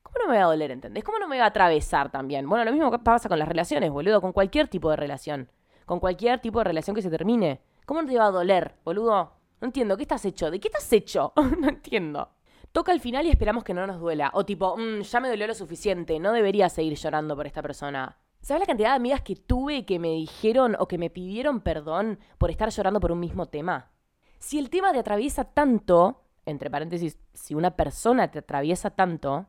¿cómo 0.04 0.14
no 0.24 0.30
me 0.30 0.38
va 0.38 0.44
a 0.44 0.46
doler, 0.46 0.70
entendés? 0.70 1.02
¿Cómo 1.02 1.18
no 1.18 1.26
me 1.26 1.38
va 1.38 1.46
a 1.46 1.48
atravesar 1.48 2.12
también? 2.12 2.48
Bueno, 2.48 2.64
lo 2.64 2.70
mismo 2.70 2.96
pasa 3.02 3.28
con 3.28 3.40
las 3.40 3.48
relaciones, 3.48 3.90
boludo, 3.90 4.20
con 4.20 4.32
cualquier 4.32 4.68
tipo 4.68 4.90
de 4.90 4.96
relación. 4.96 5.50
Con 5.86 5.98
cualquier 5.98 6.38
tipo 6.38 6.60
de 6.60 6.64
relación 6.66 6.94
que 6.94 7.02
se 7.02 7.10
termine. 7.10 7.62
¿Cómo 7.84 8.02
no 8.02 8.08
te 8.08 8.16
va 8.16 8.26
a 8.26 8.30
doler, 8.30 8.76
boludo? 8.84 9.32
No 9.60 9.66
entiendo, 9.66 9.96
¿qué 9.96 10.04
estás 10.04 10.24
hecho? 10.24 10.52
¿De 10.52 10.60
qué 10.60 10.68
estás 10.68 10.92
hecho? 10.92 11.32
no 11.58 11.68
entiendo. 11.68 12.37
Toca 12.72 12.92
al 12.92 13.00
final 13.00 13.26
y 13.26 13.30
esperamos 13.30 13.64
que 13.64 13.74
no 13.74 13.86
nos 13.86 13.98
duela. 14.00 14.30
O 14.34 14.44
tipo, 14.44 14.76
mm, 14.76 15.00
ya 15.00 15.20
me 15.20 15.28
dolió 15.28 15.46
lo 15.46 15.54
suficiente, 15.54 16.18
no 16.18 16.32
debería 16.32 16.68
seguir 16.68 16.94
llorando 16.94 17.34
por 17.34 17.46
esta 17.46 17.62
persona. 17.62 18.18
¿Sabes 18.40 18.60
la 18.60 18.66
cantidad 18.66 18.90
de 18.90 18.96
amigas 18.96 19.22
que 19.22 19.36
tuve 19.36 19.84
que 19.84 19.98
me 19.98 20.10
dijeron 20.10 20.76
o 20.78 20.86
que 20.86 20.98
me 20.98 21.10
pidieron 21.10 21.60
perdón 21.60 22.18
por 22.38 22.50
estar 22.50 22.70
llorando 22.70 23.00
por 23.00 23.12
un 23.12 23.20
mismo 23.20 23.46
tema? 23.46 23.90
Si 24.38 24.58
el 24.58 24.70
tema 24.70 24.92
te 24.92 25.00
atraviesa 25.00 25.44
tanto, 25.44 26.22
entre 26.46 26.70
paréntesis, 26.70 27.18
si 27.34 27.54
una 27.54 27.72
persona 27.72 28.30
te 28.30 28.38
atraviesa 28.38 28.90
tanto, 28.90 29.46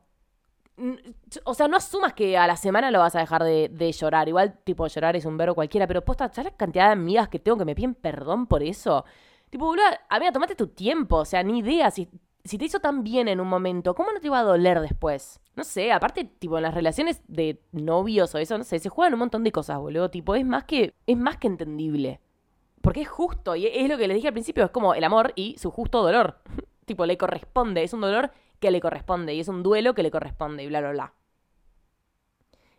o 1.44 1.54
sea, 1.54 1.68
no 1.68 1.76
asumas 1.76 2.14
que 2.14 2.36
a 2.38 2.46
la 2.46 2.56
semana 2.56 2.90
lo 2.90 2.98
vas 2.98 3.14
a 3.14 3.20
dejar 3.20 3.44
de, 3.44 3.92
llorar. 3.92 4.28
Igual, 4.28 4.58
tipo, 4.64 4.86
llorar 4.86 5.14
es 5.16 5.24
un 5.24 5.36
verbo 5.36 5.54
cualquiera, 5.54 5.86
pero 5.86 6.04
posta, 6.04 6.32
¿sabes 6.32 6.52
la 6.52 6.56
cantidad 6.56 6.86
de 6.86 6.92
amigas 6.92 7.28
que 7.28 7.38
tengo 7.38 7.58
que 7.58 7.64
me 7.64 7.74
piden 7.74 7.94
perdón 7.94 8.46
por 8.46 8.62
eso? 8.62 9.04
Tipo, 9.50 9.66
boludo, 9.66 9.84
amiga, 10.08 10.32
tomate 10.32 10.54
tu 10.54 10.68
tiempo, 10.68 11.16
o 11.16 11.24
sea, 11.24 11.42
ni 11.42 11.58
idea. 11.58 11.90
Si 11.90 12.08
si 12.44 12.58
te 12.58 12.64
hizo 12.64 12.80
tan 12.80 13.02
bien 13.04 13.28
en 13.28 13.40
un 13.40 13.48
momento, 13.48 13.94
¿cómo 13.94 14.12
no 14.12 14.20
te 14.20 14.30
va 14.30 14.40
a 14.40 14.44
doler 14.44 14.80
después? 14.80 15.40
No 15.56 15.64
sé, 15.64 15.92
aparte, 15.92 16.24
tipo, 16.24 16.56
en 16.56 16.62
las 16.62 16.74
relaciones 16.74 17.22
de 17.28 17.60
novios 17.72 18.34
o 18.34 18.38
eso, 18.38 18.56
no 18.56 18.64
sé, 18.64 18.78
se 18.78 18.88
juegan 18.88 19.14
un 19.14 19.20
montón 19.20 19.44
de 19.44 19.52
cosas, 19.52 19.78
boludo. 19.78 20.10
Tipo, 20.10 20.34
es 20.34 20.44
más 20.44 20.64
que, 20.64 20.94
es 21.06 21.16
más 21.16 21.36
que 21.36 21.48
entendible. 21.48 22.20
Porque 22.80 23.02
es 23.02 23.08
justo, 23.08 23.56
y 23.56 23.66
es 23.66 23.88
lo 23.88 23.98
que 23.98 24.08
les 24.08 24.14
dije 24.14 24.28
al 24.28 24.32
principio, 24.32 24.64
es 24.64 24.70
como 24.70 24.94
el 24.94 25.04
amor 25.04 25.32
y 25.36 25.56
su 25.58 25.70
justo 25.70 26.02
dolor. 26.02 26.38
tipo, 26.86 27.04
le 27.06 27.18
corresponde, 27.18 27.82
es 27.82 27.92
un 27.92 28.00
dolor 28.00 28.30
que 28.58 28.70
le 28.70 28.80
corresponde, 28.80 29.34
y 29.34 29.40
es 29.40 29.48
un 29.48 29.62
duelo 29.62 29.94
que 29.94 30.02
le 30.02 30.10
corresponde, 30.10 30.62
y 30.62 30.68
bla, 30.68 30.80
bla, 30.80 30.92
bla. 30.92 31.14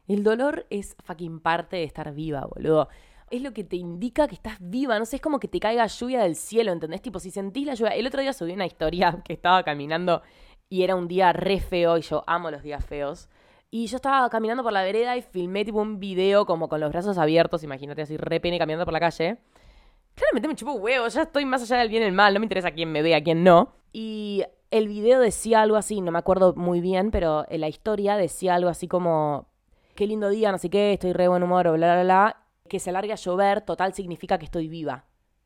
El 0.08 0.24
dolor 0.24 0.66
es 0.70 0.96
fucking 1.04 1.40
parte 1.40 1.78
de 1.78 1.84
estar 1.84 2.14
viva, 2.14 2.46
boludo 2.46 2.90
es 3.32 3.42
lo 3.42 3.54
que 3.54 3.64
te 3.64 3.78
indica 3.78 4.28
que 4.28 4.36
estás 4.36 4.58
viva, 4.60 5.00
no 5.00 5.06
sé, 5.06 5.16
es 5.16 5.22
como 5.22 5.40
que 5.40 5.48
te 5.48 5.60
caiga 5.60 5.88
lluvia 5.88 6.22
del 6.22 6.36
cielo, 6.36 6.72
¿entendés? 6.72 7.02
Tipo, 7.02 7.20
si 7.20 7.32
sentís 7.32 7.66
la 7.66 7.74
lluvia. 7.74 7.96
El 7.96 8.06
otro 8.06 8.22
día 8.22 8.34
subí 8.34 8.52
una 8.52 8.66
historia 8.66 9.22
que 9.26 9.34
estaba 9.34 9.64
caminando 9.64 10.22
y 10.70 10.84
era 10.84 10.96
un 10.96 11.08
día 11.08 11.34
re 11.34 11.60
feo 11.60 11.98
y 11.98 12.02
yo 12.02 12.24
amo 12.28 12.52
los 12.52 12.62
días 12.62 12.86
feos. 12.86 13.30
Y 13.72 13.88
yo 13.88 13.96
estaba 13.96 14.30
caminando 14.30 14.64
por 14.64 14.74
la 14.74 14.84
vereda 14.84 15.16
y 15.16 15.22
filmé 15.22 15.64
tipo 15.64 15.82
un 15.82 16.00
video 16.00 16.46
como 16.46 16.68
con 16.68 16.82
los 16.82 16.92
brazos 16.92 17.18
abiertos, 17.18 17.64
imagínate 17.64 18.02
así 18.02 18.18
re 18.18 18.42
pene 18.42 18.60
caminando 18.60 18.84
por 18.84 18.94
la 18.94 19.00
calle. 19.00 19.38
Claramente 20.14 20.50
me 20.50 20.56
chupo 20.56 20.74
huevo, 20.74 21.08
ya 21.08 21.22
estoy 21.22 21.46
más 21.46 21.62
allá 21.64 21.78
del 21.78 21.88
bien 21.88 22.04
y 22.04 22.08
el 22.08 22.12
mal, 22.12 22.34
no 22.34 22.42
me 22.42 22.46
interesa 22.46 22.72
quién 22.72 22.92
me 22.92 23.02
ve, 23.02 23.16
a 23.16 23.24
quién 23.24 23.46
no. 23.46 23.74
Y 23.94 24.44
el 24.72 24.90
video 24.90 25.22
decía 25.22 25.62
algo 25.62 25.78
así, 25.78 26.02
no 26.02 26.12
me 26.12 26.20
acuerdo 26.20 26.54
muy 26.54 26.82
bien, 26.82 27.12
pero 27.12 27.46
en 27.50 27.62
la 27.62 27.70
historia 27.70 28.18
decía 28.18 28.56
algo 28.56 28.70
así 28.70 28.90
como, 28.90 29.48
qué 29.96 30.06
lindo 30.06 30.28
día, 30.30 30.52
no 30.52 30.58
sé 30.58 30.70
qué, 30.70 30.92
estoy 30.92 31.14
re 31.14 31.30
buen 31.30 31.44
humor, 31.44 31.72
bla, 31.72 31.78
bla, 31.78 32.04
bla 32.04 32.41
que 32.72 32.80
se 32.80 32.90
alargue 32.90 33.12
a 33.12 33.18
llover, 33.18 33.60
total 33.60 33.94
significa 33.94 34.38
que 34.38 34.46
estoy 34.46 34.70
viva. 34.70 35.04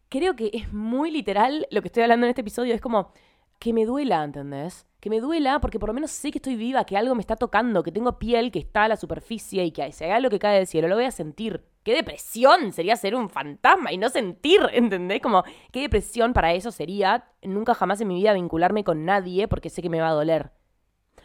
Creo 0.10 0.36
que 0.36 0.52
es 0.54 0.72
muy 0.72 1.10
literal 1.10 1.66
lo 1.72 1.82
que 1.82 1.88
estoy 1.88 2.04
hablando 2.04 2.28
en 2.28 2.30
este 2.30 2.42
episodio. 2.42 2.76
Es 2.76 2.82
como 2.82 3.10
que 3.58 3.74
me 3.74 3.84
duela, 3.84 4.24
¿entendés? 4.24 4.86
Que 5.00 5.10
me 5.10 5.20
duela 5.20 5.60
porque 5.60 5.80
por 5.80 5.90
lo 5.90 5.94
menos 5.96 6.12
sé 6.12 6.30
que 6.30 6.38
estoy 6.38 6.56
viva, 6.56 6.86
que 6.86 6.96
algo 6.96 7.16
me 7.16 7.22
está 7.22 7.36
tocando, 7.36 7.82
que 7.82 7.92
tengo 7.92 8.20
piel 8.20 8.52
que 8.52 8.60
está 8.60 8.84
a 8.84 8.90
la 8.90 8.96
superficie 8.96 9.66
y 9.66 9.72
que 9.72 9.92
si 9.92 10.04
hay 10.04 10.12
algo 10.12 10.30
que 10.30 10.38
cae 10.38 10.58
del 10.58 10.68
cielo, 10.68 10.88
lo 10.88 10.94
voy 10.94 11.06
a 11.06 11.12
sentir. 11.12 11.66
¡Qué 11.82 11.96
depresión 11.96 12.72
sería 12.74 12.96
ser 12.96 13.16
un 13.16 13.28
fantasma 13.28 13.92
y 13.92 13.98
no 13.98 14.10
sentir! 14.10 14.62
¿Entendés? 14.74 15.20
Como, 15.20 15.44
qué 15.72 15.82
depresión 15.82 16.32
para 16.32 16.54
eso 16.54 16.72
sería 16.72 17.32
nunca 17.42 17.74
jamás 17.74 18.00
en 18.02 18.10
mi 18.10 18.18
vida 18.18 18.34
vincularme 18.34 18.84
con 18.84 19.04
nadie 19.04 19.48
porque 19.48 19.72
sé 19.72 19.82
que 19.82 19.90
me 19.90 20.00
va 20.00 20.10
a 20.10 20.14
doler. 20.14 20.52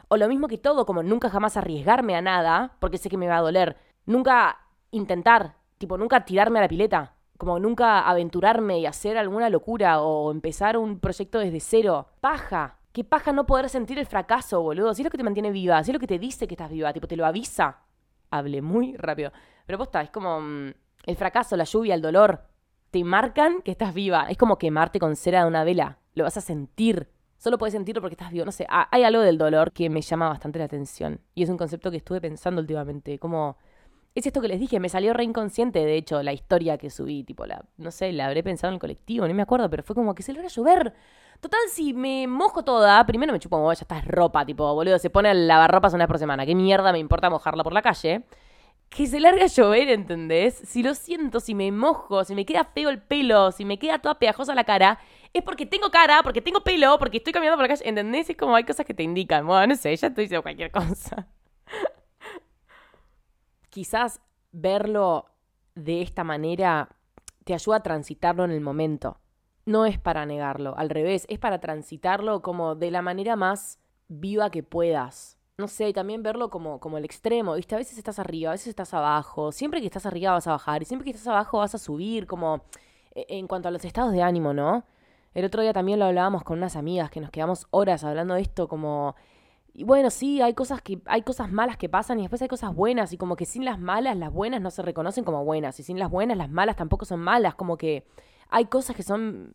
O 0.09 0.17
lo 0.17 0.29
mismo 0.29 0.49
que 0.49 0.57
todo, 0.57 0.87
como 0.87 1.03
nunca 1.03 1.29
jamás 1.29 1.59
arriesgarme 1.59 2.17
a 2.17 2.23
nada 2.23 2.79
porque 2.81 2.97
sé 2.97 3.11
que 3.11 3.19
me 3.19 3.29
va 3.29 3.37
a 3.37 3.43
doler. 3.43 3.77
Nunca 4.07 4.57
intentar 4.93 5.60
tipo, 5.81 5.97
nunca 5.97 6.27
tirarme 6.27 6.59
a 6.59 6.63
la 6.63 6.69
pileta, 6.69 7.15
como 7.39 7.59
nunca 7.59 8.01
aventurarme 8.01 8.79
y 8.79 8.87
hacer 8.87 9.17
alguna 9.17 9.49
locura 9.49 10.03
o 10.03 10.31
empezar 10.31 10.77
un 10.77 11.01
proyecto 11.01 11.39
desde 11.39 11.59
cero. 11.59 12.07
Paja. 12.21 12.77
Qué 12.93 13.03
paja 13.03 13.33
no 13.33 13.47
poder 13.47 13.71
sentir 13.71 13.99
el 13.99 14.05
fracaso, 14.05 14.61
boludo. 14.61 14.93
Si 14.93 15.01
es 15.01 15.05
lo 15.05 15.11
que 15.11 15.17
te 15.17 15.25
mantiene 15.25 15.51
viva, 15.51 15.83
si 15.83 15.91
es 15.91 15.95
lo 15.95 15.99
que 15.99 16.07
te 16.07 16.19
dice 16.19 16.47
que 16.47 16.53
estás 16.53 16.71
viva, 16.71 16.93
tipo, 16.93 17.09
te 17.09 17.17
lo 17.17 17.25
avisa. 17.25 17.79
Hable 18.31 18.61
muy 18.61 18.95
rápido. 18.97 19.33
Pero 19.65 19.79
posta, 19.79 20.03
es 20.03 20.11
como 20.11 20.41
mm, 20.43 20.75
el 21.07 21.17
fracaso, 21.17 21.57
la 21.57 21.65
lluvia, 21.65 21.95
el 21.95 22.03
dolor. 22.03 22.43
Te 22.91 23.03
marcan 23.03 23.63
que 23.63 23.71
estás 23.71 23.95
viva. 23.95 24.27
Es 24.29 24.37
como 24.37 24.59
quemarte 24.59 24.99
con 24.99 25.17
cera 25.17 25.43
de 25.43 25.49
una 25.49 25.65
vela. 25.65 25.99
Lo 26.13 26.25
vas 26.25 26.37
a 26.37 26.43
sentir. 26.43 27.09
Solo 27.39 27.57
puedes 27.57 27.73
sentirlo 27.73 28.03
porque 28.03 28.15
estás 28.15 28.33
vivo. 28.33 28.45
No 28.45 28.53
sé, 28.53 28.67
hay 28.69 29.03
algo 29.03 29.23
del 29.23 29.39
dolor 29.39 29.73
que 29.73 29.89
me 29.89 30.03
llama 30.03 30.29
bastante 30.29 30.59
la 30.59 30.67
atención. 30.67 31.21
Y 31.35 31.43
es 31.43 31.49
un 31.49 31.57
concepto 31.57 31.91
que 31.91 31.97
estuve 31.97 32.21
pensando 32.21 32.61
últimamente. 32.61 33.19
Como 33.19 33.57
es 34.15 34.27
esto 34.27 34.41
que 34.41 34.49
les 34.49 34.59
dije, 34.59 34.81
me 34.81 34.89
salió 34.89 35.13
re 35.13 35.25
inconsciente, 35.25 35.85
de 35.85 35.97
hecho, 35.97 36.23
la 36.23 36.33
historia 36.33 36.79
que 36.79 36.91
subí, 36.91 37.23
tipo, 37.23 37.47
la, 37.47 37.65
no 37.77 37.91
sé, 37.91 38.13
la 38.13 38.27
habré 38.27 38.43
pensado 38.43 38.71
en 38.71 38.75
el 38.75 38.81
colectivo, 38.81 39.27
no 39.29 39.35
me 39.35 39.43
acuerdo, 39.43 39.71
pero 39.71 39.83
fue 39.83 39.95
como 39.95 40.15
que 40.15 40.23
se 40.23 40.33
logra 40.33 40.49
llover. 40.49 40.93
Total, 41.41 41.61
si 41.71 41.95
me 41.95 42.27
mojo 42.27 42.65
toda, 42.65 43.05
primero 43.07 43.33
me 43.33 43.39
chupo 43.39 43.57
como, 43.57 43.73
ya 43.73 43.83
está 43.83 44.01
ropa, 44.01 44.45
tipo, 44.45 44.75
boludo, 44.75 44.99
se 44.99 45.11
pone 45.11 45.29
a 45.31 45.35
lavar 45.35 45.71
ropas 45.71 45.95
una 45.95 46.05
vez 46.05 46.09
por 46.09 46.19
semana, 46.19 46.45
¿qué 46.45 46.55
mierda 46.55 46.93
me 46.93 46.99
importa 46.99 47.31
mojarla 47.31 47.63
por 47.63 47.73
la 47.73 47.83
calle? 47.83 48.25
Que 48.89 49.07
se 49.07 49.21
larga 49.21 49.45
a 49.45 49.47
llover, 49.47 49.89
¿entendés? 49.89 50.55
Si 50.55 50.83
lo 50.83 50.95
siento, 50.95 51.39
si 51.39 51.55
me 51.55 51.71
mojo, 51.71 52.25
si 52.25 52.35
me 52.35 52.45
queda 52.45 52.65
feo 52.65 52.91
el 52.91 53.01
pelo, 53.01 53.53
si 53.53 53.65
me 53.65 53.79
queda 53.79 54.01
toda 54.01 54.19
pegajosa 54.19 54.55
la 54.57 54.65
cara, 54.65 54.99
es 55.33 55.45
porque 55.45 55.67
tengo 55.67 55.91
cara, 55.93 56.23
porque 56.25 56.43
tengo 56.43 56.61
pelo, 56.63 56.99
porque 56.99 57.19
estoy 57.19 57.33
caminando 57.33 57.57
por 57.57 57.65
la 57.65 57.77
calle, 57.77 57.89
¿entendés? 57.89 58.29
Es 58.29 58.37
como 58.37 58.57
hay 58.57 58.65
cosas 58.65 58.85
que 58.85 58.95
te 58.95 59.05
indican, 59.05 59.47
bueno, 59.47 59.69
no 59.69 59.77
sé, 59.77 59.95
ya 59.95 60.09
estoy 60.09 60.25
diciendo 60.25 60.43
cualquier 60.43 60.73
cosa 60.73 61.29
quizás 63.71 64.21
verlo 64.53 65.27
de 65.75 66.03
esta 66.03 66.25
manera 66.25 66.89
te 67.45 67.55
ayuda 67.55 67.77
a 67.77 67.83
transitarlo 67.83 68.45
en 68.45 68.51
el 68.51 68.61
momento. 68.61 69.19
No 69.67 69.87
es 69.87 69.99
para 69.99 70.27
negarlo, 70.27 70.77
al 70.77 70.91
revés, 70.91 71.27
es 71.29 71.39
para 71.39 71.61
transitarlo 71.61 72.43
como 72.43 72.75
de 72.75 72.91
la 72.91 73.03
manera 73.03 73.37
más 73.37 73.79
viva 74.09 74.51
que 74.51 74.63
puedas. 74.63 75.39
No 75.59 75.69
sé, 75.69 75.93
también 75.93 76.23
verlo 76.23 76.51
como, 76.51 76.81
como 76.81 76.97
el 76.99 77.05
extremo, 77.05 77.55
¿viste? 77.55 77.75
A 77.75 77.79
veces 77.79 77.99
estás 77.99 78.19
arriba, 78.19 78.51
a 78.51 78.53
veces 78.53 78.69
estás 78.69 78.95
abajo. 78.95 79.53
Siempre 79.53 79.81
que 79.81 79.87
estás 79.87 80.07
arriba 80.07 80.33
vas 80.33 80.47
a 80.47 80.53
bajar 80.53 80.83
y 80.83 80.87
siempre 80.87 81.05
que 81.05 81.11
estás 81.11 81.29
abajo 81.29 81.59
vas 81.59 81.75
a 81.75 81.79
subir, 81.79 82.27
como 82.27 82.65
e, 83.15 83.27
en 83.29 83.47
cuanto 83.47 83.69
a 83.69 83.71
los 83.71 83.85
estados 83.85 84.13
de 84.13 84.23
ánimo, 84.23 84.55
¿no? 84.55 84.85
El 85.35 85.45
otro 85.45 85.63
día 85.63 85.73
también 85.73 85.99
lo 85.99 86.07
hablábamos 86.07 86.43
con 86.43 86.59
unas 86.59 86.77
amigas 86.77 87.11
que 87.11 87.21
nos 87.21 87.31
quedamos 87.31 87.67
horas 87.71 88.03
hablando 88.05 88.35
de 88.35 88.41
esto, 88.41 88.69
como 88.69 89.15
y 89.73 89.85
bueno, 89.85 90.11
sí, 90.11 90.41
hay 90.41 90.55
cosas 90.55 90.83
que 90.83 91.01
hay 91.07 91.23
cosas 91.23 91.51
malas 91.51 91.77
que 91.77 91.89
pasan 91.89 92.19
y 92.19 92.23
después 92.23 92.43
hay 92.43 92.49
cosas 92.49 92.75
buenas 92.75 93.13
y 93.13 93.17
como 93.17 93.37
que 93.37 93.45
sin 93.45 93.65
las 93.65 93.79
malas 93.79 94.17
las 94.17 94.33
buenas 94.33 94.61
no 94.61 94.71
se 94.71 94.83
reconocen 94.83 95.25
como 95.25 95.45
buenas 95.45 95.79
y 95.81 95.83
sin 95.83 95.99
las 95.99 96.11
buenas 96.11 96.37
las 96.37 96.51
malas 96.51 96.77
tampoco 96.77 97.05
son 97.05 97.21
malas, 97.21 97.55
como 97.55 97.77
que 97.77 98.07
hay 98.49 98.67
cosas 98.67 98.97
que 98.97 99.03
son 99.03 99.55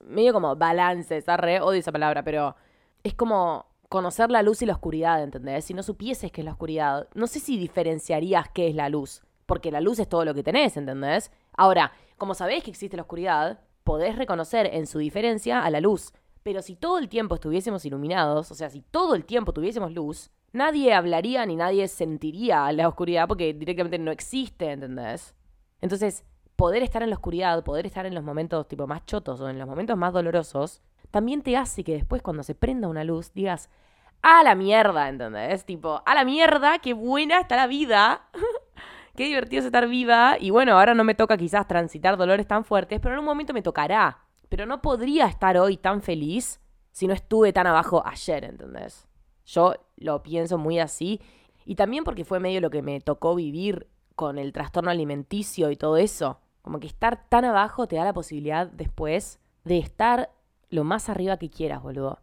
medio 0.00 0.32
como 0.32 0.56
balances, 0.56 1.24
re 1.26 1.60
odio 1.60 1.80
esa 1.80 1.92
palabra, 1.92 2.22
pero 2.24 2.56
es 3.02 3.14
como 3.14 3.66
conocer 3.88 4.30
la 4.30 4.42
luz 4.42 4.60
y 4.62 4.66
la 4.66 4.72
oscuridad, 4.72 5.22
¿entendés? 5.22 5.64
Si 5.64 5.74
no 5.74 5.82
supieses 5.82 6.32
qué 6.32 6.40
es 6.40 6.44
la 6.44 6.52
oscuridad, 6.52 7.08
no 7.14 7.26
sé 7.26 7.38
si 7.38 7.56
diferenciarías 7.56 8.48
qué 8.48 8.68
es 8.68 8.74
la 8.74 8.88
luz, 8.88 9.22
porque 9.46 9.70
la 9.70 9.80
luz 9.80 9.98
es 9.98 10.08
todo 10.08 10.24
lo 10.24 10.34
que 10.34 10.42
tenés, 10.42 10.76
¿entendés? 10.76 11.30
Ahora, 11.56 11.92
como 12.16 12.34
sabés 12.34 12.64
que 12.64 12.70
existe 12.70 12.96
la 12.96 13.02
oscuridad, 13.02 13.60
podés 13.84 14.16
reconocer 14.16 14.68
en 14.72 14.86
su 14.86 14.98
diferencia 14.98 15.64
a 15.64 15.70
la 15.70 15.80
luz. 15.80 16.12
Pero 16.44 16.62
si 16.62 16.76
todo 16.76 16.98
el 16.98 17.08
tiempo 17.08 17.34
estuviésemos 17.34 17.84
iluminados, 17.86 18.52
o 18.52 18.54
sea, 18.54 18.70
si 18.70 18.82
todo 18.82 19.14
el 19.14 19.24
tiempo 19.24 19.52
tuviésemos 19.52 19.92
luz, 19.92 20.30
nadie 20.52 20.92
hablaría 20.92 21.44
ni 21.46 21.56
nadie 21.56 21.88
sentiría 21.88 22.70
la 22.70 22.86
oscuridad 22.86 23.26
porque 23.26 23.54
directamente 23.54 23.98
no 23.98 24.12
existe, 24.12 24.70
¿entendés? 24.70 25.34
Entonces, 25.80 26.24
poder 26.54 26.82
estar 26.82 27.02
en 27.02 27.08
la 27.08 27.16
oscuridad, 27.16 27.64
poder 27.64 27.86
estar 27.86 28.04
en 28.04 28.14
los 28.14 28.22
momentos 28.22 28.68
tipo 28.68 28.86
más 28.86 29.06
chotos 29.06 29.40
o 29.40 29.48
en 29.48 29.58
los 29.58 29.66
momentos 29.66 29.96
más 29.96 30.12
dolorosos, 30.12 30.82
también 31.10 31.40
te 31.42 31.56
hace 31.56 31.82
que 31.82 31.94
después 31.94 32.20
cuando 32.20 32.42
se 32.42 32.54
prenda 32.54 32.88
una 32.88 33.04
luz 33.04 33.32
digas, 33.32 33.70
a 34.20 34.42
la 34.42 34.54
mierda, 34.54 35.08
¿entendés? 35.08 35.64
Tipo, 35.64 36.02
a 36.04 36.14
la 36.14 36.24
mierda, 36.24 36.78
qué 36.78 36.92
buena 36.92 37.40
está 37.40 37.56
la 37.56 37.66
vida. 37.66 38.28
qué 39.16 39.24
divertido 39.24 39.60
es 39.60 39.66
estar 39.66 39.88
viva. 39.88 40.36
Y 40.38 40.50
bueno, 40.50 40.78
ahora 40.78 40.94
no 40.94 41.04
me 41.04 41.14
toca 41.14 41.36
quizás 41.36 41.66
transitar 41.66 42.16
dolores 42.16 42.46
tan 42.46 42.64
fuertes, 42.64 43.00
pero 43.00 43.14
en 43.14 43.20
un 43.20 43.24
momento 43.24 43.52
me 43.54 43.62
tocará. 43.62 44.23
Pero 44.54 44.66
no 44.66 44.80
podría 44.80 45.26
estar 45.26 45.56
hoy 45.58 45.76
tan 45.76 46.00
feliz 46.00 46.60
si 46.92 47.08
no 47.08 47.12
estuve 47.12 47.52
tan 47.52 47.66
abajo 47.66 48.06
ayer, 48.06 48.44
¿entendés? 48.44 49.08
Yo 49.44 49.74
lo 49.96 50.22
pienso 50.22 50.58
muy 50.58 50.78
así. 50.78 51.20
Y 51.64 51.74
también 51.74 52.04
porque 52.04 52.24
fue 52.24 52.38
medio 52.38 52.60
lo 52.60 52.70
que 52.70 52.80
me 52.80 53.00
tocó 53.00 53.34
vivir 53.34 53.88
con 54.14 54.38
el 54.38 54.52
trastorno 54.52 54.92
alimenticio 54.92 55.72
y 55.72 55.76
todo 55.76 55.96
eso. 55.96 56.38
Como 56.62 56.78
que 56.78 56.86
estar 56.86 57.28
tan 57.28 57.44
abajo 57.44 57.88
te 57.88 57.96
da 57.96 58.04
la 58.04 58.12
posibilidad 58.12 58.68
después 58.68 59.40
de 59.64 59.78
estar 59.78 60.30
lo 60.70 60.84
más 60.84 61.08
arriba 61.08 61.36
que 61.36 61.50
quieras, 61.50 61.82
boludo. 61.82 62.20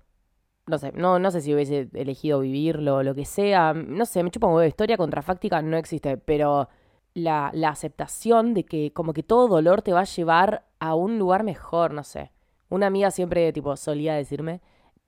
No 0.67 0.77
sé, 0.77 0.93
no, 0.93 1.19
no 1.19 1.31
sé 1.31 1.41
si 1.41 1.53
hubiese 1.53 1.89
elegido 1.93 2.39
vivirlo 2.39 2.95
o 2.95 3.03
lo 3.03 3.13
que 3.13 3.25
sea. 3.25 3.73
No 3.73 4.05
sé, 4.05 4.23
me 4.23 4.31
chupa 4.31 4.47
un 4.47 4.53
huevo. 4.53 4.69
Historia 4.69 4.95
contrafáctica 4.95 5.61
no 5.61 5.75
existe, 5.75 6.15
pero 6.15 6.69
la, 7.13 7.51
la 7.53 7.69
aceptación 7.69 8.53
de 8.53 8.65
que 8.65 8.91
como 8.93 9.13
que 9.13 9.23
todo 9.23 9.47
dolor 9.47 9.81
te 9.81 9.93
va 9.93 10.01
a 10.01 10.05
llevar 10.05 10.65
a 10.79 10.95
un 10.95 11.19
lugar 11.19 11.43
mejor, 11.43 11.93
no 11.93 12.03
sé. 12.03 12.31
Una 12.69 12.87
amiga 12.87 13.11
siempre, 13.11 13.51
tipo, 13.53 13.75
solía 13.75 14.15
decirme 14.15 14.61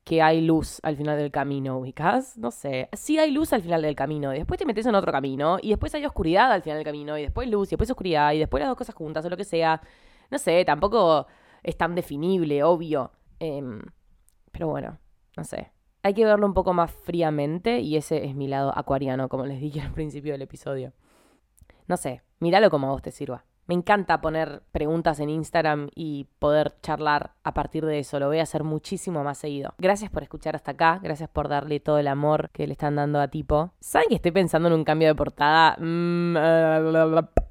que 0.03 0.22
hay 0.22 0.41
luz 0.41 0.79
al 0.83 0.98
final 0.98 1.17
del 1.17 1.31
camino, 1.31 1.77
ubicás, 1.77 2.38
no 2.38 2.51
sé. 2.51 2.89
Sí 2.93 3.17
hay 3.19 3.31
luz 3.31 3.53
al 3.53 3.62
final 3.62 3.81
del 3.81 3.95
camino, 3.95 4.33
y 4.33 4.39
después 4.39 4.57
te 4.57 4.65
metes 4.65 4.86
en 4.86 4.95
otro 4.95 5.12
camino, 5.12 5.57
y 5.62 5.69
después 5.69 5.95
hay 5.95 6.05
oscuridad 6.05 6.51
al 6.51 6.62
final 6.62 6.77
del 6.77 6.86
camino, 6.86 7.17
y 7.17 7.22
después 7.22 7.50
luz, 7.50 7.69
y 7.69 7.72
después 7.72 7.89
oscuridad, 7.89 8.33
y 8.33 8.39
después 8.39 8.60
las 8.62 8.69
dos 8.69 8.77
cosas 8.77 8.95
juntas, 8.95 9.25
o 9.25 9.29
lo 9.29 9.38
que 9.38 9.45
sea. 9.45 9.81
No 10.29 10.38
sé, 10.38 10.65
tampoco 10.65 11.27
es 11.63 11.77
tan 11.77 11.95
definible, 11.95 12.63
obvio. 12.63 13.12
Em, 13.39 13.81
pero 14.51 14.67
bueno, 14.67 15.00
no 15.38 15.43
sé. 15.45 15.72
Hay 16.03 16.13
que 16.13 16.25
verlo 16.25 16.45
un 16.45 16.53
poco 16.53 16.74
más 16.74 16.91
fríamente, 16.91 17.79
y 17.79 17.95
ese 17.95 18.25
es 18.25 18.36
mi 18.36 18.48
lado 18.50 18.77
acuariano, 18.77 19.29
como 19.29 19.45
les 19.45 19.62
dije 19.62 19.79
al 19.81 19.93
principio 19.93 20.33
del 20.33 20.41
episodio. 20.41 20.91
No 21.88 21.98
sé, 21.98 22.22
míralo 22.40 22.70
como 22.70 22.88
a 22.88 22.92
vos 22.92 23.02
te 23.02 23.12
sirva. 23.12 23.46
Me 23.66 23.75
encanta 23.75 24.20
poner 24.20 24.62
preguntas 24.74 25.22
en 25.22 25.30
Instagram 25.30 25.90
y 25.96 26.28
poder 26.40 26.75
charlar 26.82 27.32
a 27.44 27.54
partir 27.54 27.86
de 27.86 28.00
eso. 28.00 28.20
Lo 28.20 28.28
voy 28.28 28.40
a 28.40 28.44
hacer 28.44 28.66
muchísimo 28.66 29.24
más 29.24 29.38
seguido. 29.38 29.74
Gracias 29.78 30.12
por 30.12 30.22
escuchar 30.22 30.56
hasta 30.56 30.72
acá. 30.72 31.00
Gracias 31.02 31.30
por 31.30 31.48
darle 31.48 31.80
todo 31.80 31.98
el 31.98 32.10
amor 32.10 32.50
que 32.52 32.68
le 32.68 32.74
están 32.74 32.98
dando 32.98 33.22
a 33.22 33.30
Tipo. 33.30 33.72
¿Saben 33.80 34.10
que 34.10 34.16
estoy 34.16 34.32
pensando 34.32 34.68
en 34.68 34.74
un 34.74 34.84
cambio 34.84 35.08
de 35.08 35.16
portada? 35.16 35.78
Mm, 35.80 36.36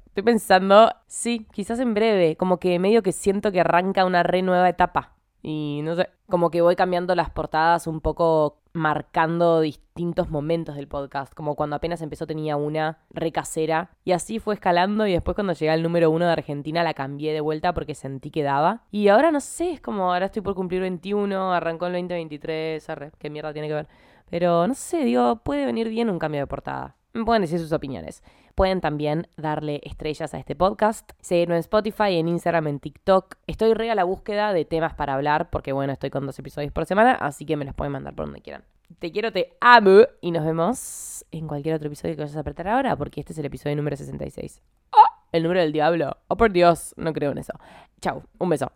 estoy 0.05 0.23
pensando, 0.23 0.93
sí, 1.07 1.47
quizás 1.51 1.79
en 1.79 1.95
breve. 1.95 2.35
Como 2.37 2.59
que 2.59 2.77
medio 2.77 3.01
que 3.01 3.11
siento 3.11 3.51
que 3.51 3.61
arranca 3.61 4.05
una 4.05 4.21
re 4.21 4.43
nueva 4.43 4.69
etapa. 4.69 5.13
Y 5.41 5.81
no 5.83 5.95
sé, 5.95 6.09
como 6.29 6.51
que 6.51 6.61
voy 6.61 6.75
cambiando 6.75 7.15
las 7.15 7.31
portadas 7.31 7.87
un 7.87 8.01
poco 8.01 8.61
marcando 8.73 9.61
distintos 9.61 10.29
momentos 10.29 10.75
del 10.75 10.87
podcast, 10.87 11.33
como 11.33 11.55
cuando 11.55 11.75
apenas 11.75 12.01
empezó 12.01 12.25
tenía 12.25 12.57
una 12.57 12.97
recasera 13.11 13.91
y 14.03 14.11
así 14.11 14.39
fue 14.39 14.55
escalando 14.55 15.05
y 15.05 15.13
después 15.13 15.35
cuando 15.35 15.53
llegué 15.53 15.69
al 15.69 15.83
número 15.83 16.09
uno 16.09 16.25
de 16.25 16.31
Argentina 16.31 16.83
la 16.83 16.95
cambié 16.95 17.33
de 17.33 17.41
vuelta 17.41 17.73
porque 17.73 17.93
sentí 17.93 18.31
que 18.31 18.41
daba 18.41 18.83
y 18.91 19.07
ahora 19.09 19.31
no 19.31 19.39
sé, 19.39 19.71
es 19.71 19.81
como 19.81 20.11
ahora 20.11 20.25
estoy 20.25 20.41
por 20.41 20.55
cumplir 20.55 20.81
21, 20.81 21.53
arrancó 21.53 21.85
el 21.85 21.93
2023, 21.93 22.89
arre, 22.89 23.11
qué 23.19 23.29
mierda 23.29 23.53
tiene 23.53 23.67
que 23.67 23.75
ver, 23.75 23.87
pero 24.29 24.67
no 24.67 24.73
sé, 24.73 25.03
digo, 25.03 25.35
puede 25.37 25.65
venir 25.65 25.89
bien 25.89 26.09
un 26.09 26.17
cambio 26.17 26.41
de 26.41 26.47
portada. 26.47 26.95
Me 27.13 27.23
pueden 27.23 27.43
decir 27.43 27.59
sus 27.59 27.71
opiniones. 27.71 28.23
Pueden 28.55 28.81
también 28.81 29.27
darle 29.35 29.81
estrellas 29.83 30.33
a 30.35 30.37
este 30.37 30.55
podcast, 30.55 31.11
seguirme 31.19 31.55
en 31.55 31.61
Spotify, 31.61 32.17
en 32.17 32.27
Instagram, 32.27 32.67
en 32.67 32.79
TikTok. 32.79 33.35
Estoy 33.47 33.73
re 33.73 33.89
a 33.89 33.95
la 33.95 34.03
búsqueda 34.03 34.53
de 34.53 34.63
temas 34.63 34.93
para 34.93 35.15
hablar 35.15 35.49
porque, 35.49 35.71
bueno, 35.71 35.91
estoy 35.91 36.11
con 36.11 36.27
dos 36.27 36.37
episodios 36.37 36.71
por 36.71 36.85
semana, 36.85 37.13
así 37.13 37.45
que 37.45 37.57
me 37.57 37.65
los 37.65 37.73
pueden 37.73 37.93
mandar 37.93 38.13
por 38.13 38.25
donde 38.25 38.41
quieran. 38.41 38.63
Te 38.99 39.11
quiero, 39.11 39.31
te 39.31 39.57
amo 39.59 40.01
y 40.21 40.29
nos 40.29 40.45
vemos 40.45 41.25
en 41.31 41.47
cualquier 41.47 41.73
otro 41.73 41.87
episodio 41.87 42.15
que 42.15 42.21
vayas 42.21 42.37
a 42.37 42.41
apretar 42.41 42.67
ahora 42.67 42.95
porque 42.95 43.21
este 43.21 43.33
es 43.33 43.39
el 43.39 43.45
episodio 43.45 43.75
número 43.75 43.97
66. 43.97 44.61
¡Oh! 44.91 44.97
El 45.31 45.41
número 45.41 45.61
del 45.61 45.71
diablo. 45.71 46.17
Oh, 46.27 46.37
por 46.37 46.51
Dios, 46.51 46.93
no 46.95 47.11
creo 47.11 47.31
en 47.31 47.39
eso. 47.39 47.53
Chau, 48.01 48.21
un 48.37 48.49
beso. 48.49 48.71